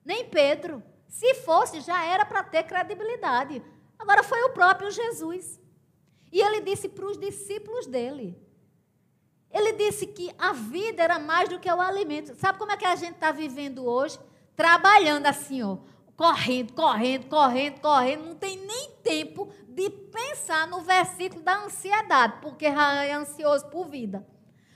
[0.05, 0.83] Nem Pedro.
[1.07, 3.63] Se fosse, já era para ter credibilidade.
[3.99, 5.61] Agora foi o próprio Jesus.
[6.33, 8.41] E ele disse para os discípulos dele.
[9.51, 12.35] Ele disse que a vida era mais do que o alimento.
[12.35, 14.19] Sabe como é que a gente está vivendo hoje?
[14.57, 15.77] Trabalhando assim, ó
[16.23, 22.67] correndo, correndo, correndo, correndo, não tem nem tempo de pensar no versículo da ansiedade, porque
[22.67, 24.27] é ansioso por vida.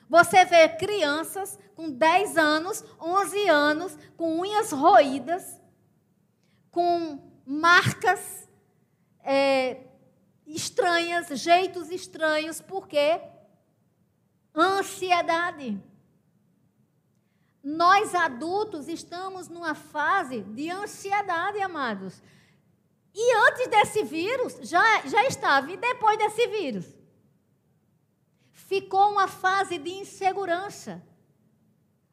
[0.08, 5.60] Você vê crianças com 10 anos, 11 anos, com unhas roídas,
[6.70, 8.48] com marcas
[9.22, 9.84] é,
[10.46, 13.20] estranhas, jeitos estranhos, porque
[14.54, 15.82] ansiedade.
[17.62, 22.22] Nós adultos estamos numa fase de ansiedade, amados.
[23.18, 25.72] E antes desse vírus, já, já estava.
[25.72, 26.86] E depois desse vírus?
[28.52, 31.02] Ficou uma fase de insegurança.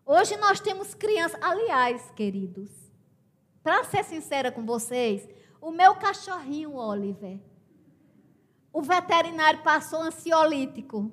[0.05, 1.37] Hoje nós temos crianças.
[1.43, 2.71] Aliás, queridos,
[3.61, 5.27] para ser sincera com vocês,
[5.59, 7.37] o meu cachorrinho, Oliver,
[8.71, 11.11] o veterinário passou ansiolítico.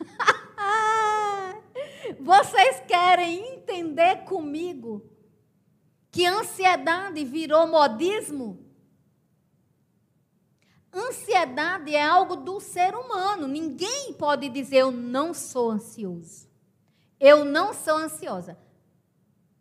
[2.20, 5.02] Vocês querem entender comigo
[6.10, 8.73] que ansiedade virou modismo?
[10.94, 13.48] Ansiedade é algo do ser humano.
[13.48, 16.48] Ninguém pode dizer eu não sou ansioso.
[17.18, 18.56] Eu não sou ansiosa.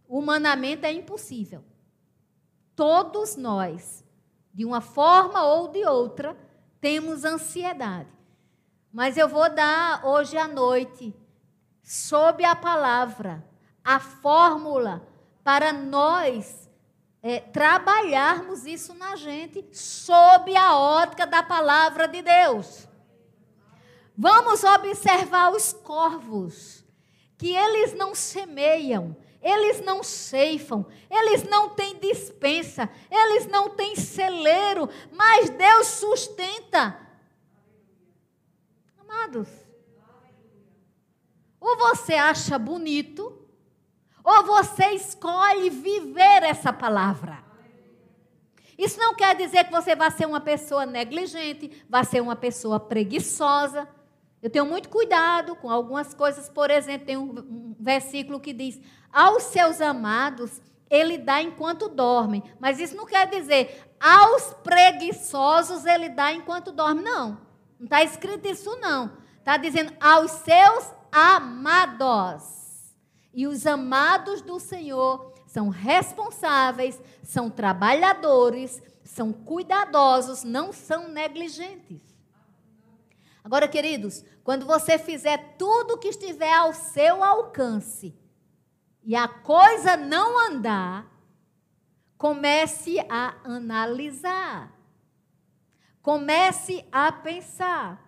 [0.07, 1.63] Humanamente é impossível.
[2.75, 4.03] Todos nós,
[4.53, 6.37] de uma forma ou de outra,
[6.79, 8.09] temos ansiedade.
[8.91, 11.15] Mas eu vou dar hoje à noite
[11.81, 13.43] sob a palavra,
[13.83, 15.07] a fórmula
[15.43, 16.62] para nós
[17.23, 22.85] é, trabalharmos isso na gente sob a ótica da palavra de Deus.
[24.15, 26.83] Vamos observar os corvos,
[27.37, 34.89] que eles não semeiam, eles não ceifam, eles não têm dispensa, eles não têm celeiro,
[35.11, 36.99] mas Deus sustenta.
[38.99, 39.47] Amados,
[41.59, 43.42] ou você acha bonito,
[44.23, 47.43] ou você escolhe viver essa palavra.
[48.77, 52.79] Isso não quer dizer que você vai ser uma pessoa negligente, vai ser uma pessoa
[52.79, 53.87] preguiçosa.
[54.41, 56.49] Eu tenho muito cuidado com algumas coisas.
[56.49, 58.79] Por exemplo, tem um, versículo que diz:
[59.11, 62.43] Aos seus amados ele dá enquanto dormem.
[62.59, 67.01] Mas isso não quer dizer aos preguiçosos ele dá enquanto dorme.
[67.01, 67.41] Não.
[67.79, 69.11] Não está escrito isso, não.
[69.39, 72.62] Está dizendo aos seus amados.
[73.33, 82.01] E os amados do Senhor são responsáveis, são trabalhadores, são cuidadosos, não são negligentes.
[83.43, 88.15] Agora, queridos, quando você fizer tudo o que estiver ao seu alcance
[89.03, 91.11] e a coisa não andar,
[92.17, 94.71] comece a analisar.
[96.01, 98.01] Comece a pensar.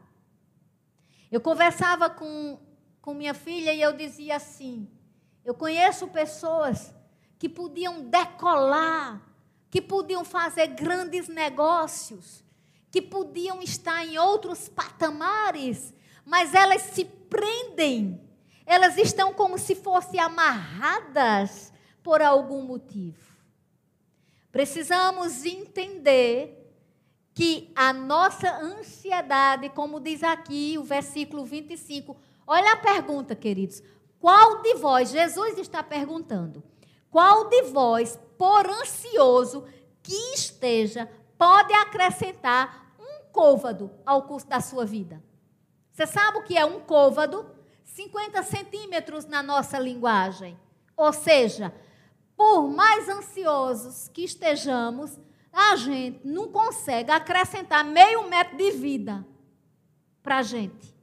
[1.31, 2.59] Eu conversava com,
[3.01, 4.89] com minha filha e eu dizia assim:
[5.45, 6.93] eu conheço pessoas
[7.37, 9.21] que podiam decolar,
[9.69, 12.43] que podiam fazer grandes negócios,
[12.89, 15.93] que podiam estar em outros patamares,
[16.25, 18.21] mas elas se prendem,
[18.65, 21.71] elas estão como se fossem amarradas
[22.01, 23.35] por algum motivo.
[24.51, 26.65] Precisamos entender
[27.33, 32.15] que a nossa ansiedade, como diz aqui o versículo 25,
[32.47, 33.83] olha a pergunta, queridos.
[34.25, 36.63] Qual de vós, Jesus está perguntando,
[37.11, 39.67] qual de vós, por ansioso
[40.01, 41.07] que esteja,
[41.37, 45.23] pode acrescentar um côvado ao curso da sua vida?
[45.91, 47.45] Você sabe o que é um côvado?
[47.83, 50.59] 50 centímetros na nossa linguagem.
[50.97, 51.71] Ou seja,
[52.35, 55.19] por mais ansiosos que estejamos,
[55.53, 59.23] a gente não consegue acrescentar meio metro de vida
[60.23, 60.94] para a gente.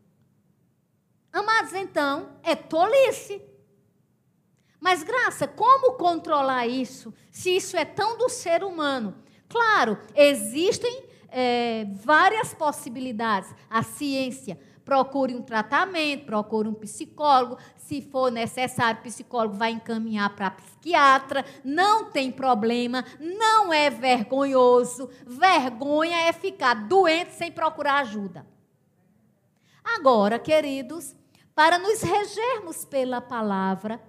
[1.32, 3.40] Amados, então, é tolice.
[4.78, 9.14] Mas, graça, como controlar isso, se isso é tão do ser humano?
[9.48, 13.54] Claro, existem é, várias possibilidades.
[13.70, 17.58] A ciência procure um tratamento, procure um psicólogo.
[17.76, 21.44] Se for necessário, o psicólogo vai encaminhar para psiquiatra.
[21.64, 25.08] Não tem problema, não é vergonhoso.
[25.26, 28.46] Vergonha é ficar doente sem procurar ajuda.
[29.84, 31.14] Agora, queridos,
[31.54, 34.00] para nos regermos pela palavra,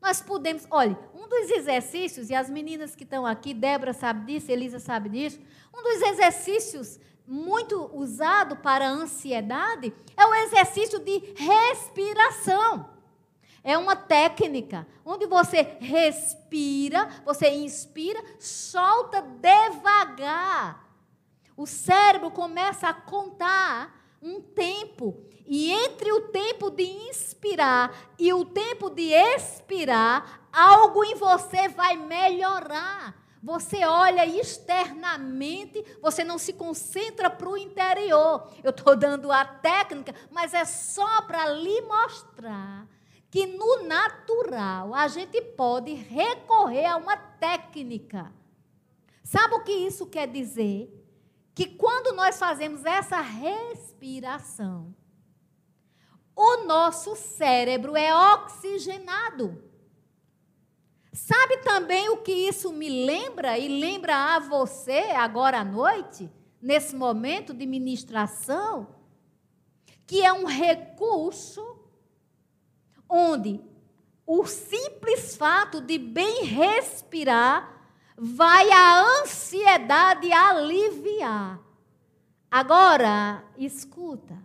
[0.00, 4.50] nós podemos, olha, um dos exercícios, e as meninas que estão aqui, Débora sabe disso,
[4.50, 5.38] Elisa sabe disso,
[5.74, 12.90] um dos exercícios muito usado para a ansiedade é o exercício de respiração.
[13.62, 20.88] É uma técnica onde você respira, você inspira, solta devagar.
[21.56, 25.24] O cérebro começa a contar um tempo.
[25.46, 31.96] E entre o tempo de inspirar e o tempo de expirar, algo em você vai
[31.96, 33.18] melhorar.
[33.42, 38.52] Você olha externamente, você não se concentra para o interior.
[38.62, 42.86] Eu estou dando a técnica, mas é só para lhe mostrar
[43.30, 48.30] que no natural a gente pode recorrer a uma técnica.
[49.24, 50.99] Sabe o que isso quer dizer?
[51.54, 54.94] Que quando nós fazemos essa respiração,
[56.34, 59.62] o nosso cérebro é oxigenado.
[61.12, 66.30] Sabe também o que isso me lembra e lembra a você agora à noite,
[66.62, 68.94] nesse momento de ministração?
[70.06, 71.78] Que é um recurso
[73.08, 73.60] onde
[74.24, 77.79] o simples fato de bem respirar
[78.20, 81.58] vai a ansiedade aliviar.
[82.50, 84.36] Agora, escuta.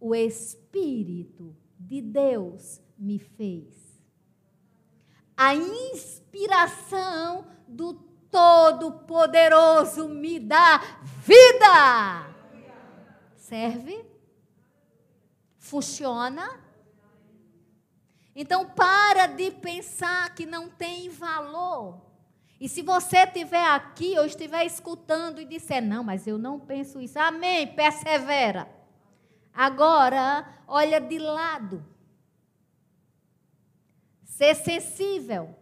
[0.00, 3.88] O Espírito de Deus me fez
[5.38, 7.94] a inspiração do
[8.28, 10.82] Todo-Poderoso me dá
[11.24, 12.28] vida.
[13.36, 14.04] Serve?
[15.56, 16.60] Funciona?
[18.40, 22.00] Então, para de pensar que não tem valor.
[22.60, 27.00] E se você estiver aqui ou estiver escutando e disser, não, mas eu não penso
[27.00, 28.70] isso, amém, persevera.
[29.52, 31.84] Agora, olha de lado.
[34.22, 35.58] Ser sensível.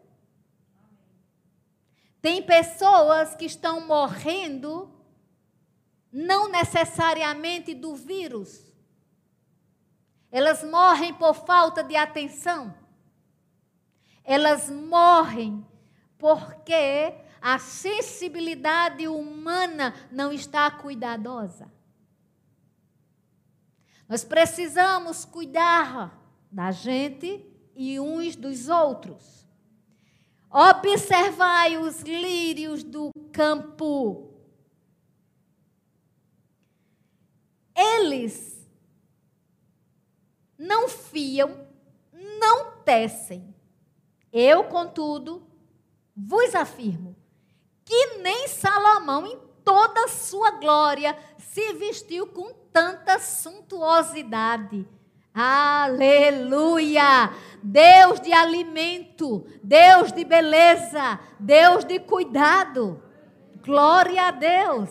[2.21, 4.95] Tem pessoas que estão morrendo
[6.13, 8.66] não necessariamente do vírus.
[10.31, 12.75] Elas morrem por falta de atenção.
[14.25, 15.65] Elas morrem
[16.19, 21.71] porque a sensibilidade humana não está cuidadosa.
[24.09, 26.21] Nós precisamos cuidar
[26.51, 29.47] da gente e uns dos outros.
[30.51, 34.33] Observai os lírios do campo.
[37.75, 38.56] Eles
[40.67, 41.67] não fiam,
[42.13, 43.55] não tecem.
[44.33, 45.47] Eu, contudo,
[46.15, 47.17] vos afirmo
[47.87, 54.87] que nem Salomão, em toda a sua glória, se vestiu com tanta suntuosidade.
[55.33, 57.31] Aleluia!
[57.63, 63.01] Deus de alimento, Deus de beleza, Deus de cuidado.
[63.63, 64.91] Glória a Deus.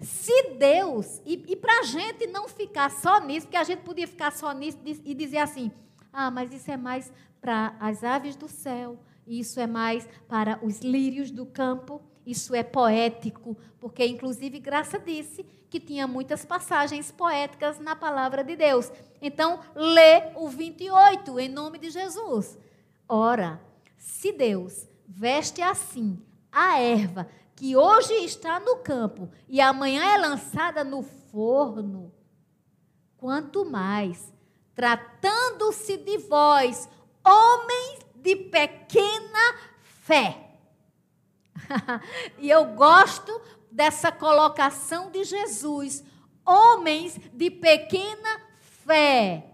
[0.00, 4.06] Se Deus, e, e para a gente não ficar só nisso, porque a gente podia
[4.06, 5.70] ficar só nisso e dizer assim:
[6.12, 10.80] ah, mas isso é mais para as aves do céu, isso é mais para os
[10.80, 17.78] lírios do campo, isso é poético, porque inclusive Graça disse que tinha muitas passagens poéticas
[17.78, 18.90] na palavra de Deus.
[19.20, 22.58] Então, lê o 28 em nome de Jesus.
[23.08, 23.60] Ora,
[23.96, 26.22] se Deus veste assim
[26.52, 32.12] a erva que hoje está no campo e amanhã é lançada no forno,
[33.16, 34.30] quanto mais,
[34.74, 36.86] tratando-se de vós,
[37.24, 40.50] homens de pequena fé.
[42.38, 43.40] e eu gosto
[43.72, 46.04] dessa colocação de Jesus,
[46.44, 49.46] homens de pequena fé.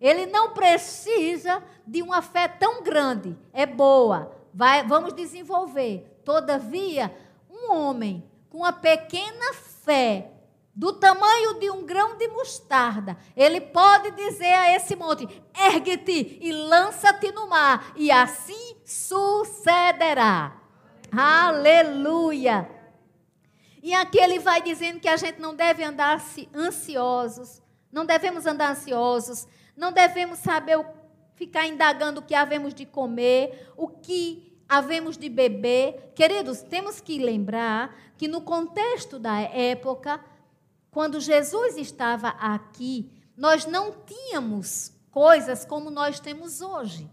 [0.00, 6.20] Ele não precisa de uma fé tão grande, é boa, vai, vamos desenvolver.
[6.24, 7.12] Todavia,
[7.72, 10.32] um homem com uma pequena fé,
[10.74, 16.52] do tamanho de um grão de mostarda, ele pode dizer a esse monte: ergue-te e
[16.52, 20.56] lança-te no mar, e assim sucederá.
[21.14, 22.68] Aleluia!
[23.82, 27.60] E aqui ele vai dizendo que a gente não deve andar ansiosos,
[27.90, 29.46] não devemos andar ansiosos,
[29.76, 30.78] não devemos saber
[31.34, 36.12] ficar indagando o que havemos de comer, o que havemos de beber.
[36.14, 40.18] Queridos, temos que lembrar que no contexto da época,
[40.90, 47.10] quando Jesus estava aqui, nós não tínhamos coisas como nós temos hoje.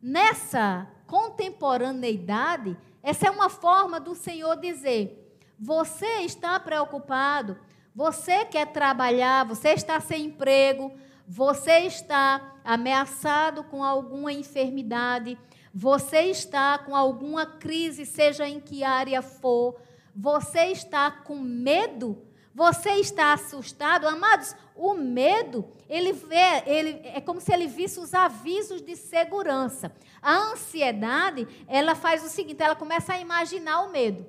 [0.00, 7.58] Nessa contemporaneidade, essa é uma forma do Senhor dizer: você está preocupado,
[7.94, 10.90] você quer trabalhar, você está sem emprego,
[11.26, 15.36] você está ameaçado com alguma enfermidade,
[15.80, 19.80] você está com alguma crise, seja em que área for,
[20.12, 27.40] você está com medo, você está assustado, amados, o medo, ele vê, ele é como
[27.40, 29.94] se ele visse os avisos de segurança.
[30.20, 34.26] A ansiedade, ela faz o seguinte, ela começa a imaginar o medo.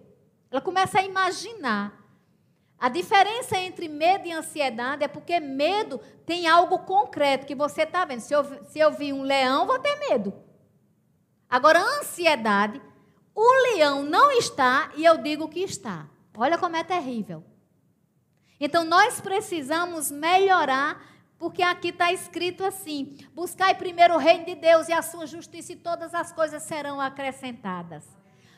[0.51, 1.99] Ela começa a imaginar.
[2.77, 8.05] A diferença entre medo e ansiedade é porque medo tem algo concreto que você está
[8.05, 8.19] vendo.
[8.19, 10.47] Se eu, se eu vi um leão, vou ter medo.
[11.49, 12.79] Agora, ansiedade,
[13.33, 16.07] o leão não está e eu digo que está.
[16.37, 17.43] Olha como é terrível.
[18.59, 21.01] Então, nós precisamos melhorar,
[21.37, 25.73] porque aqui está escrito assim: buscai primeiro o reino de Deus e a sua justiça,
[25.73, 28.03] e todas as coisas serão acrescentadas.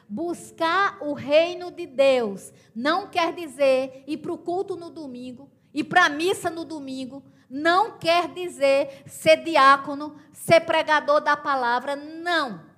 [0.09, 5.85] Buscar o reino de Deus não quer dizer ir para o culto no domingo, ir
[5.85, 12.70] para a missa no domingo, não quer dizer ser diácono, ser pregador da palavra, não.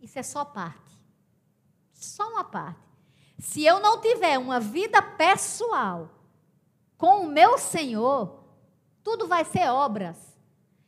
[0.00, 0.98] Isso é só parte.
[1.92, 2.80] Só uma parte.
[3.38, 6.10] Se eu não tiver uma vida pessoal
[6.96, 8.44] com o meu Senhor,
[9.02, 10.16] tudo vai ser obras.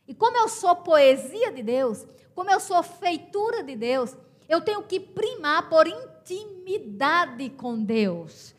[0.07, 2.05] E como eu sou poesia de Deus,
[2.35, 4.15] como eu sou feitura de Deus,
[4.49, 8.53] eu tenho que primar por intimidade com Deus.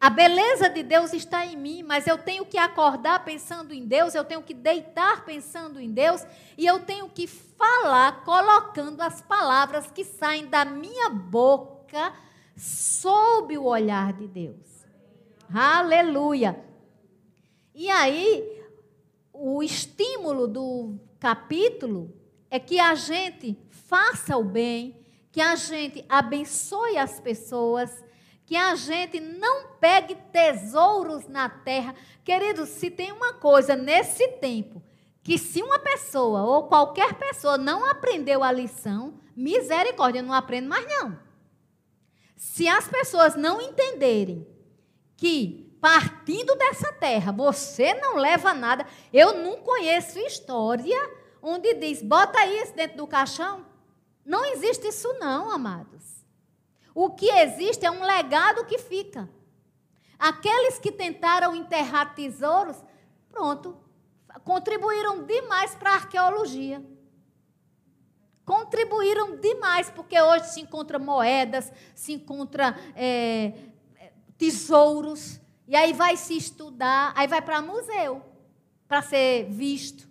[0.00, 4.14] A beleza de Deus está em mim, mas eu tenho que acordar pensando em Deus,
[4.14, 6.24] eu tenho que deitar pensando em Deus,
[6.56, 12.14] e eu tenho que falar colocando as palavras que saem da minha boca
[12.56, 14.86] sob o olhar de Deus.
[15.52, 16.58] Aleluia.
[17.74, 18.62] E aí,
[19.34, 22.10] o estímulo do capítulo
[22.50, 24.98] é que a gente faça o bem,
[25.30, 28.02] que a gente abençoe as pessoas
[28.50, 31.94] que a gente não pegue tesouros na terra.
[32.24, 34.82] Queridos, se tem uma coisa nesse tempo,
[35.22, 40.84] que se uma pessoa ou qualquer pessoa não aprendeu a lição, misericórdia, não aprende mais
[40.84, 41.16] não.
[42.36, 44.44] Se as pessoas não entenderem
[45.16, 50.98] que partindo dessa terra você não leva nada, eu não conheço história
[51.40, 53.64] onde diz, bota isso dentro do caixão.
[54.26, 56.09] Não existe isso não, amados.
[56.94, 59.28] O que existe é um legado que fica.
[60.18, 62.76] Aqueles que tentaram enterrar tesouros,
[63.30, 63.76] pronto,
[64.44, 66.84] contribuíram demais para a arqueologia.
[68.44, 73.52] Contribuíram demais, porque hoje se encontra moedas, se encontra é,
[74.36, 78.22] tesouros, e aí vai se estudar, aí vai para museu,
[78.88, 80.08] para ser visto.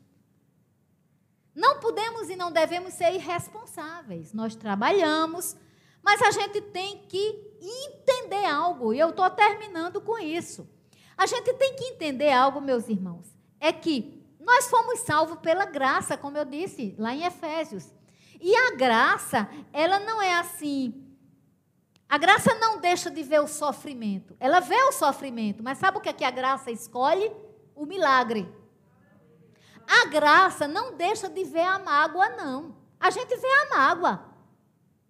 [1.53, 4.31] Não podemos e não devemos ser irresponsáveis.
[4.31, 5.57] Nós trabalhamos,
[6.03, 10.69] mas a gente tem que entender algo, e eu estou terminando com isso.
[11.17, 13.27] A gente tem que entender algo, meus irmãos,
[13.59, 17.93] é que Nós fomos salvos pela graça, como eu disse lá em Efésios.
[18.41, 21.05] E a graça, ela não é assim.
[22.07, 24.35] A graça não deixa de ver o sofrimento.
[24.39, 27.31] Ela vê o sofrimento, mas sabe o que, é que a graça escolhe?
[27.75, 28.51] O milagre.
[29.85, 32.75] A graça não deixa de ver a mágoa, não.
[32.99, 34.28] A gente vê a mágoa.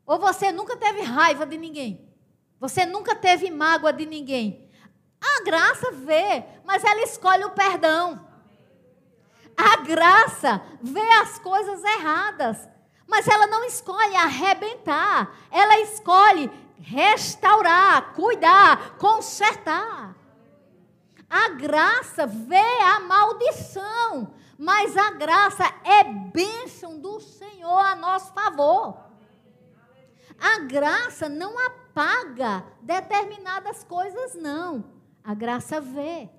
[0.09, 2.11] Ou você nunca teve raiva de ninguém.
[2.59, 4.67] Você nunca teve mágoa de ninguém.
[5.21, 8.27] A graça vê, mas ela escolhe o perdão.
[9.55, 12.67] A graça vê as coisas erradas,
[13.07, 15.31] mas ela não escolhe arrebentar.
[15.51, 16.49] Ela escolhe
[16.81, 20.15] restaurar, cuidar, consertar.
[21.29, 29.08] A graça vê a maldição, mas a graça é bênção do Senhor a nosso favor.
[30.39, 34.85] A graça não apaga determinadas coisas, não.
[35.23, 36.29] A graça vê.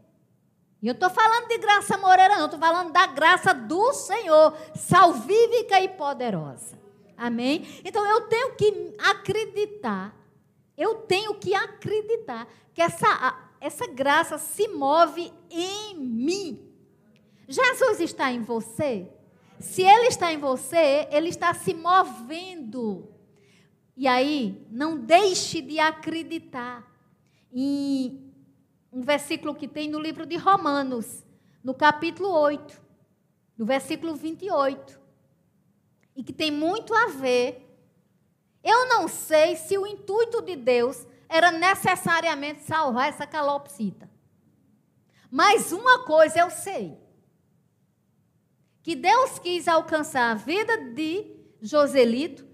[0.83, 5.79] E eu estou falando de graça moreira, não, estou falando da graça do Senhor, salvífica
[5.81, 6.79] e poderosa.
[7.17, 7.67] Amém?
[7.85, 10.17] Então eu tenho que acreditar,
[10.77, 16.67] eu tenho que acreditar que essa, essa graça se move em mim.
[17.47, 19.07] Jesus está em você?
[19.59, 23.07] Se ele está em você, ele está se movendo.
[24.01, 26.91] E aí, não deixe de acreditar
[27.53, 28.33] em
[28.91, 31.23] um versículo que tem no livro de Romanos,
[31.63, 32.81] no capítulo 8,
[33.59, 34.99] no versículo 28,
[36.17, 37.79] e que tem muito a ver.
[38.65, 44.11] Eu não sei se o intuito de Deus era necessariamente salvar essa calopsita.
[45.31, 46.97] Mas uma coisa eu sei:
[48.83, 52.49] que Deus quis alcançar a vida de Joselito,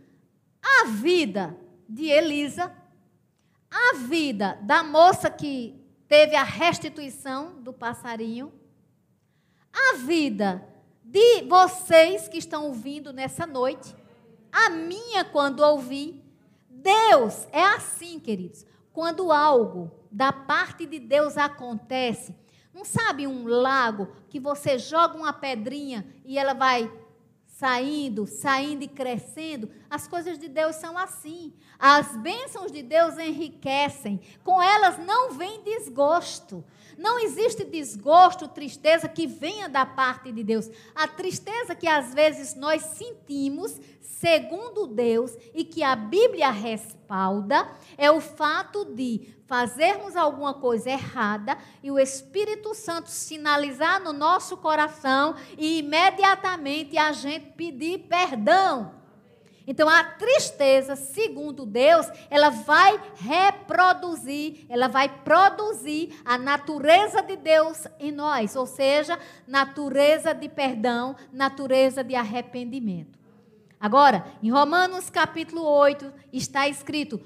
[0.67, 1.57] a vida
[1.89, 2.75] de Elisa,
[3.71, 8.53] a vida da moça que teve a restituição do passarinho.
[9.73, 10.67] A vida
[11.05, 13.95] de vocês que estão ouvindo nessa noite,
[14.51, 16.23] a minha quando ouvi.
[16.69, 18.65] Deus é assim, queridos.
[18.93, 22.35] Quando algo da parte de Deus acontece,
[22.73, 26.91] não sabe um lago que você joga uma pedrinha e ela vai
[27.59, 29.71] saindo, saindo e crescendo.
[29.89, 31.55] As coisas de Deus são assim.
[31.79, 34.21] As bênçãos de Deus enriquecem.
[34.45, 36.63] Com elas não vem desgosto.
[36.97, 40.71] Não existe desgosto, tristeza que venha da parte de Deus.
[40.95, 47.69] A tristeza que às vezes nós sentimos, segundo Deus, e que a Bíblia respalda,
[47.99, 54.57] é o fato de fazermos alguma coisa errada e o Espírito Santo sinalizar no nosso
[54.57, 59.06] coração e imediatamente a gente pedir perdão.
[59.67, 67.87] Então a tristeza, segundo Deus, ela vai reproduzir, ela vai produzir a natureza de Deus
[67.99, 73.19] em nós, ou seja, natureza de perdão, natureza de arrependimento.
[73.81, 77.21] Agora, em Romanos capítulo 8 está escrito: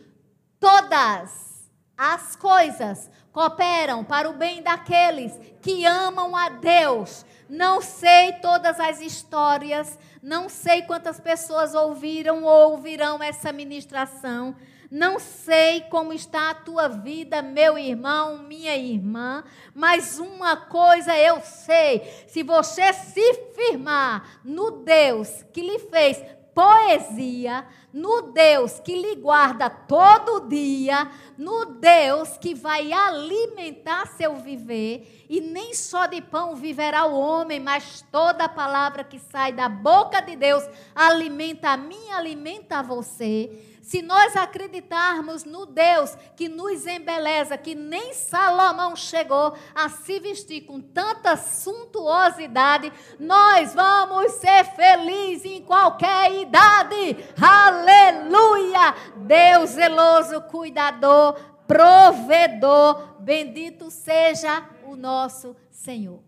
[0.58, 7.24] todas as coisas cooperam para o bem daqueles que amam a Deus.
[7.48, 14.54] Não sei todas as histórias, não sei quantas pessoas ouviram ou ouvirão essa ministração.
[14.90, 21.40] Não sei como está a tua vida, meu irmão, minha irmã, mas uma coisa eu
[21.42, 26.20] sei: se você se firmar no Deus que lhe fez
[26.54, 35.24] poesia, no Deus que lhe guarda todo dia, no Deus que vai alimentar seu viver,
[35.28, 40.20] e nem só de pão viverá o homem, mas toda palavra que sai da boca
[40.20, 43.69] de Deus alimenta a mim, alimenta a você.
[43.90, 50.60] Se nós acreditarmos no Deus que nos embeleza, que nem Salomão chegou a se vestir
[50.60, 57.16] com tanta suntuosidade, nós vamos ser felizes em qualquer idade.
[57.42, 58.94] Aleluia!
[59.26, 61.34] Deus zeloso, cuidador,
[61.66, 66.22] provedor, bendito seja o nosso Senhor.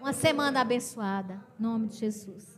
[0.00, 2.53] Uma semana abençoada, em nome de Jesus.